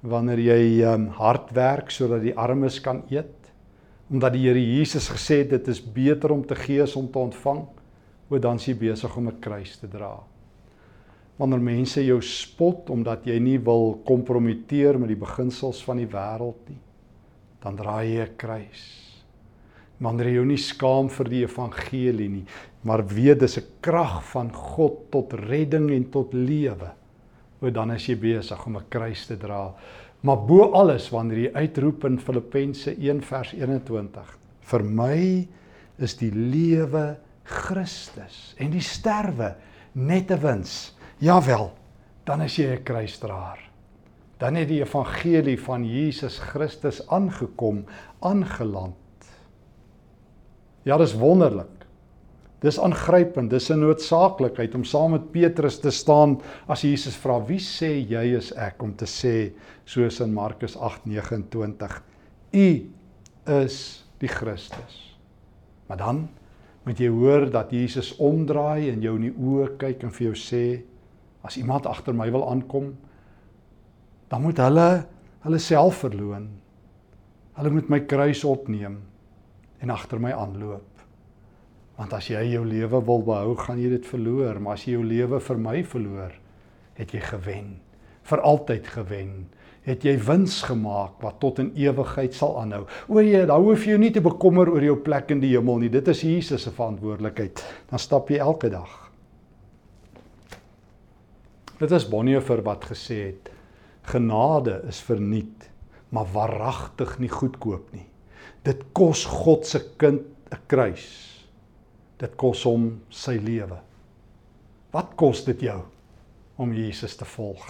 wanneer 0.08 0.40
jy 0.40 0.62
um, 0.88 1.10
hard 1.18 1.52
werk 1.56 1.92
sodat 1.92 2.24
die 2.24 2.32
armes 2.32 2.78
kan 2.84 3.02
eet? 3.12 3.50
Omdat 4.08 4.36
die 4.36 4.46
Here 4.46 4.60
Jesus 4.60 5.10
gesê 5.12 5.42
het 5.42 5.52
dit 5.52 5.68
is 5.68 5.82
beter 5.84 6.32
om 6.32 6.44
te 6.48 6.56
gee 6.56 6.80
as 6.84 6.96
om 6.96 7.10
te 7.12 7.20
ontvang, 7.20 7.62
o 8.28 8.40
dan 8.40 8.60
is 8.60 8.68
jy 8.68 8.76
besig 8.86 9.16
om 9.16 9.28
'n 9.28 9.40
kruis 9.40 9.76
te 9.80 9.88
dra. 9.88 10.16
Wanneer 11.36 11.60
mense 11.60 12.04
jou 12.04 12.20
spot 12.22 12.90
omdat 12.90 13.26
jy 13.26 13.38
nie 13.38 13.58
wil 13.58 14.00
kompromiteer 14.04 14.98
met 14.98 15.08
die 15.08 15.24
beginsels 15.26 15.82
van 15.84 15.96
die 15.96 16.08
wêreld 16.08 16.68
nie, 16.68 16.80
dan 17.60 17.76
dra 17.76 18.02
jy 18.02 18.24
'n 18.24 18.36
kruis. 18.36 19.13
Wanneer 19.98 20.26
jy 20.26 20.34
jou 20.34 20.46
nie 20.46 20.58
skaam 20.58 21.08
vir 21.08 21.28
die 21.28 21.42
evangelie 21.44 22.28
nie, 22.28 22.44
maar 22.82 23.06
weet 23.06 23.40
dis 23.40 23.58
'n 23.58 23.64
krag 23.80 24.22
van 24.32 24.52
God 24.52 25.10
tot 25.10 25.32
redding 25.32 25.90
en 25.90 26.10
tot 26.10 26.32
lewe 26.34 26.92
o 27.64 27.72
dan 27.72 27.94
is 27.94 28.06
jy 28.08 28.16
besig 28.20 28.66
om 28.66 28.76
'n 28.76 28.88
kruis 28.90 29.26
te 29.26 29.36
dra. 29.36 29.74
Maar 30.20 30.46
bo 30.46 30.72
alles 30.72 31.10
wanneer 31.10 31.38
jy 31.38 31.52
uitroep 31.54 32.04
in 32.04 32.18
Filippense 32.18 32.96
1 32.96 33.22
vers 33.22 33.52
21, 33.52 34.38
vir 34.60 34.82
my 34.82 35.48
is 35.98 36.16
die 36.16 36.30
lewe 36.30 37.16
Christus 37.44 38.54
en 38.58 38.70
die 38.70 38.80
sterwe 38.80 39.54
net 39.92 40.30
'n 40.30 40.40
wins. 40.40 40.96
Jawel, 41.18 41.72
dan 42.24 42.42
is 42.42 42.56
jy 42.56 42.66
'n 42.76 42.84
kruisdraer. 42.84 43.58
Dan 44.38 44.56
het 44.56 44.68
die 44.68 44.80
evangelie 44.80 45.58
van 45.60 45.84
Jesus 45.84 46.38
Christus 46.38 47.06
aangekom, 47.08 47.84
aangeland. 48.20 48.94
Ja, 50.84 50.98
dis 51.00 51.14
wonderlik. 51.16 51.84
Dis 52.64 52.78
aangrypend, 52.80 53.50
dis 53.50 53.70
'n 53.70 53.80
noodsaaklikheid 53.80 54.74
om 54.74 54.84
saam 54.84 55.10
met 55.10 55.30
Petrus 55.32 55.78
te 55.80 55.90
staan 55.90 56.40
as 56.66 56.82
Jesus 56.82 57.16
vra: 57.16 57.40
"Wie 57.46 57.58
sê 57.58 58.08
jy 58.08 58.36
is 58.36 58.52
ek?" 58.52 58.82
om 58.82 58.94
te 58.94 59.04
sê 59.04 59.52
soos 59.84 60.20
in 60.20 60.32
Markus 60.32 60.76
8:29: 60.76 62.02
"U 62.52 62.90
is 63.46 64.04
die 64.18 64.28
Christus." 64.28 65.18
Maar 65.88 65.96
dan 65.96 66.28
moet 66.84 66.98
jy 66.98 67.08
hoor 67.08 67.50
dat 67.50 67.70
Jesus 67.70 68.16
omdraai 68.16 68.90
en 68.90 69.00
jou 69.00 69.16
in 69.16 69.22
die 69.22 69.38
oë 69.38 69.76
kyk 69.76 70.02
en 70.02 70.10
vir 70.10 70.26
jou 70.26 70.34
sê: 70.34 70.82
"As 71.42 71.56
iemand 71.56 71.86
agter 71.86 72.14
my 72.14 72.30
wil 72.30 72.50
aankom, 72.50 72.96
dan 74.28 74.42
moet 74.42 74.56
hulle 74.56 75.06
hulle 75.40 75.58
self 75.58 75.94
verloon. 75.94 76.48
Hulle 77.52 77.70
moet 77.70 77.88
my 77.88 78.00
kruis 78.00 78.44
opneem 78.44 79.02
en 79.84 79.94
agter 79.94 80.20
my 80.20 80.32
aanloop." 80.32 80.94
Want 81.94 82.14
as 82.16 82.26
jy 82.26 82.42
jou 82.50 82.64
lewe 82.66 83.00
wil 83.06 83.22
behou, 83.22 83.54
gaan 83.58 83.78
jy 83.78 83.92
dit 83.92 84.06
verloor, 84.08 84.58
maar 84.58 84.78
as 84.78 84.86
jy 84.86 84.96
jou 84.96 85.04
lewe 85.06 85.38
vir 85.40 85.60
my 85.62 85.82
verloor, 85.86 86.32
het 86.98 87.14
jy 87.14 87.20
gewen. 87.22 87.68
Vir 88.24 88.42
altyd 88.42 88.88
gewen. 88.90 89.34
Het 89.84 90.06
jy 90.06 90.14
wins 90.26 90.62
gemaak 90.64 91.20
wat 91.22 91.38
tot 91.42 91.60
in 91.60 91.70
ewigheid 91.76 92.34
sal 92.34 92.56
aanhou. 92.62 92.86
O 93.12 93.20
jy, 93.20 93.44
dan 93.46 93.62
hoef 93.62 93.84
jy 93.86 93.98
nie 94.00 94.10
te 94.14 94.22
bekommer 94.24 94.70
oor 94.72 94.82
jou 94.82 94.96
plek 95.04 95.34
in 95.34 95.42
die 95.42 95.52
hemel 95.52 95.82
nie. 95.82 95.90
Dit 95.92 96.08
is 96.08 96.24
Jesus 96.24 96.64
se 96.64 96.72
verantwoordelikheid. 96.72 97.60
Dan 97.90 98.00
stap 98.00 98.32
jy 98.32 98.40
elke 98.42 98.72
dag. 98.72 98.94
Dit 101.78 101.92
is 101.92 102.08
Bonhoeffer 102.08 102.62
wat 102.64 102.88
gesê 102.88 103.20
het: 103.26 103.52
Genade 104.08 104.80
is 104.88 105.02
verniet, 105.04 105.68
maar 106.08 106.26
waaragtig 106.32 107.18
nie 107.20 107.30
goedkoop 107.30 107.92
nie. 107.92 108.06
Dit 108.64 108.84
kos 108.92 109.24
God 109.24 109.66
se 109.66 109.80
kind 109.98 110.22
'n 110.52 110.60
kruis 110.66 111.34
dit 112.18 112.36
kos 112.40 112.64
hom 112.68 112.88
sy 113.12 113.36
lewe. 113.42 113.78
Wat 114.94 115.14
kos 115.18 115.44
dit 115.48 115.66
jou 115.68 115.80
om 116.62 116.72
Jesus 116.74 117.16
te 117.18 117.26
volg? 117.26 117.64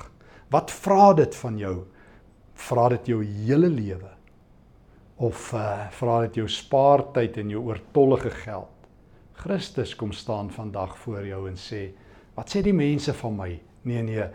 Wat 0.52 0.70
vra 0.70 1.12
dit 1.16 1.34
van 1.40 1.58
jou? 1.58 1.76
Vra 2.54 2.88
dit 2.94 3.08
jou 3.14 3.22
hele 3.24 3.70
lewe? 3.72 4.10
Of 5.24 5.52
uh, 5.56 5.88
vra 5.94 6.20
dit 6.26 6.42
jou 6.42 6.48
spaartyd 6.50 7.38
en 7.42 7.50
jou 7.54 7.62
oortollige 7.70 8.30
geld? 8.44 8.70
Christus 9.44 9.94
kom 9.98 10.12
staan 10.12 10.50
vandag 10.54 10.96
voor 11.02 11.26
jou 11.26 11.48
en 11.48 11.56
sê: 11.58 11.88
"Wat 12.36 12.50
sê 12.50 12.62
die 12.62 12.74
mense 12.74 13.12
van 13.12 13.36
my?" 13.36 13.60
Nee 13.84 14.02
nee, 14.02 14.26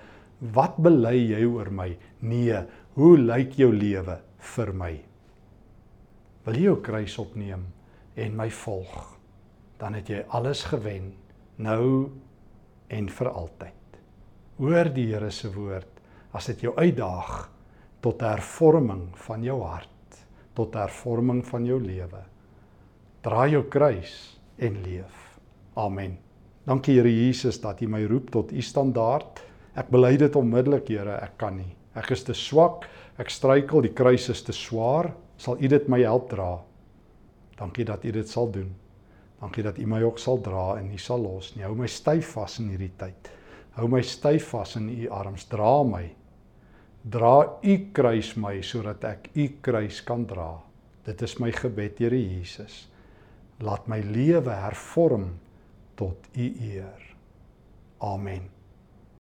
wat 0.54 0.78
bely 0.78 1.16
jy 1.32 1.44
oor 1.46 1.72
my? 1.72 1.98
Nee, 2.22 2.60
hoe 2.94 3.18
lyk 3.18 3.56
jou 3.58 3.72
lewe 3.74 4.20
vir 4.56 4.74
my? 4.74 5.09
Wil 6.50 6.58
jy 6.58 6.66
jou 6.66 6.80
kruis 6.82 7.22
opneem 7.22 7.70
en 8.18 8.36
my 8.36 8.50
volg? 8.50 9.20
dan 9.80 9.96
het 9.96 10.12
jy 10.12 10.24
alles 10.36 10.66
gewen 10.68 11.14
nou 11.64 12.10
en 12.92 13.08
vir 13.10 13.30
altyd. 13.32 14.00
Hoor 14.60 14.92
die 14.92 15.08
Here 15.14 15.32
se 15.32 15.52
woord 15.54 16.02
as 16.36 16.50
dit 16.52 16.66
jou 16.68 16.74
uitdaag 16.76 17.48
tot 18.04 18.22
hervorming 18.24 19.08
van 19.26 19.44
jou 19.44 19.62
hart, 19.64 20.20
tot 20.56 20.76
hervorming 20.76 21.42
van 21.48 21.66
jou 21.68 21.80
lewe. 21.80 22.22
Draai 23.24 23.56
jou 23.56 23.64
kruis 23.72 24.16
en 24.60 24.82
leef. 24.84 25.16
Amen. 25.80 26.18
Dankie 26.68 26.98
Here 27.00 27.12
Jesus 27.12 27.60
dat 27.64 27.82
U 27.82 27.88
my 27.88 28.04
roep 28.08 28.32
tot 28.36 28.52
U 28.52 28.62
standaard. 28.62 29.40
Ek 29.80 29.88
bely 29.92 30.18
dit 30.20 30.36
onmiddellik 30.36 30.92
Here, 30.92 31.22
ek 31.24 31.38
kan 31.40 31.56
nie. 31.56 31.72
Ek 31.96 32.12
is 32.12 32.24
te 32.28 32.36
swak, 32.36 32.86
ek 33.20 33.32
struikel, 33.32 33.82
die 33.84 33.96
kruis 33.96 34.28
is 34.32 34.44
te 34.44 34.56
swaar. 34.56 35.14
Sal 35.40 35.60
U 35.64 35.72
dit 35.72 35.88
my 35.88 36.02
help 36.04 36.30
dra? 36.34 36.58
Dankie 37.60 37.86
dat 37.88 38.04
U 38.04 38.12
dit 38.12 38.30
sal 38.30 38.52
doen. 38.52 38.70
Dankie 39.40 39.64
dat 39.64 39.78
U 39.80 39.86
my 39.88 40.02
ook 40.04 40.20
sal 40.20 40.42
dra 40.44 40.74
en 40.78 40.90
nie 40.92 41.00
sal 41.00 41.22
los 41.24 41.54
nie. 41.56 41.64
Hou 41.64 41.76
my 41.80 41.88
styf 41.88 42.34
vas 42.36 42.60
in 42.60 42.72
hierdie 42.74 42.92
tyd. 43.00 43.32
Hou 43.78 43.88
my 43.88 44.02
styf 44.04 44.52
vas 44.52 44.76
in 44.76 44.90
U 44.92 45.08
arms. 45.16 45.48
Dra 45.52 45.84
my. 45.88 46.04
Dra 47.04 47.36
U 47.64 47.78
kruis 47.96 48.34
my 48.36 48.58
sodat 48.66 49.08
ek 49.08 49.32
U 49.36 49.48
kruis 49.64 50.04
kan 50.04 50.28
dra. 50.28 50.52
Dit 51.08 51.24
is 51.24 51.40
my 51.40 51.52
gebed, 51.56 52.04
Here 52.04 52.20
Jesus. 52.20 52.88
Laat 53.64 53.88
my 53.88 54.04
lewe 54.04 54.52
hervorm 54.52 55.32
tot 55.96 56.32
U 56.36 56.54
eer. 56.68 57.16
Amen. 58.04 58.59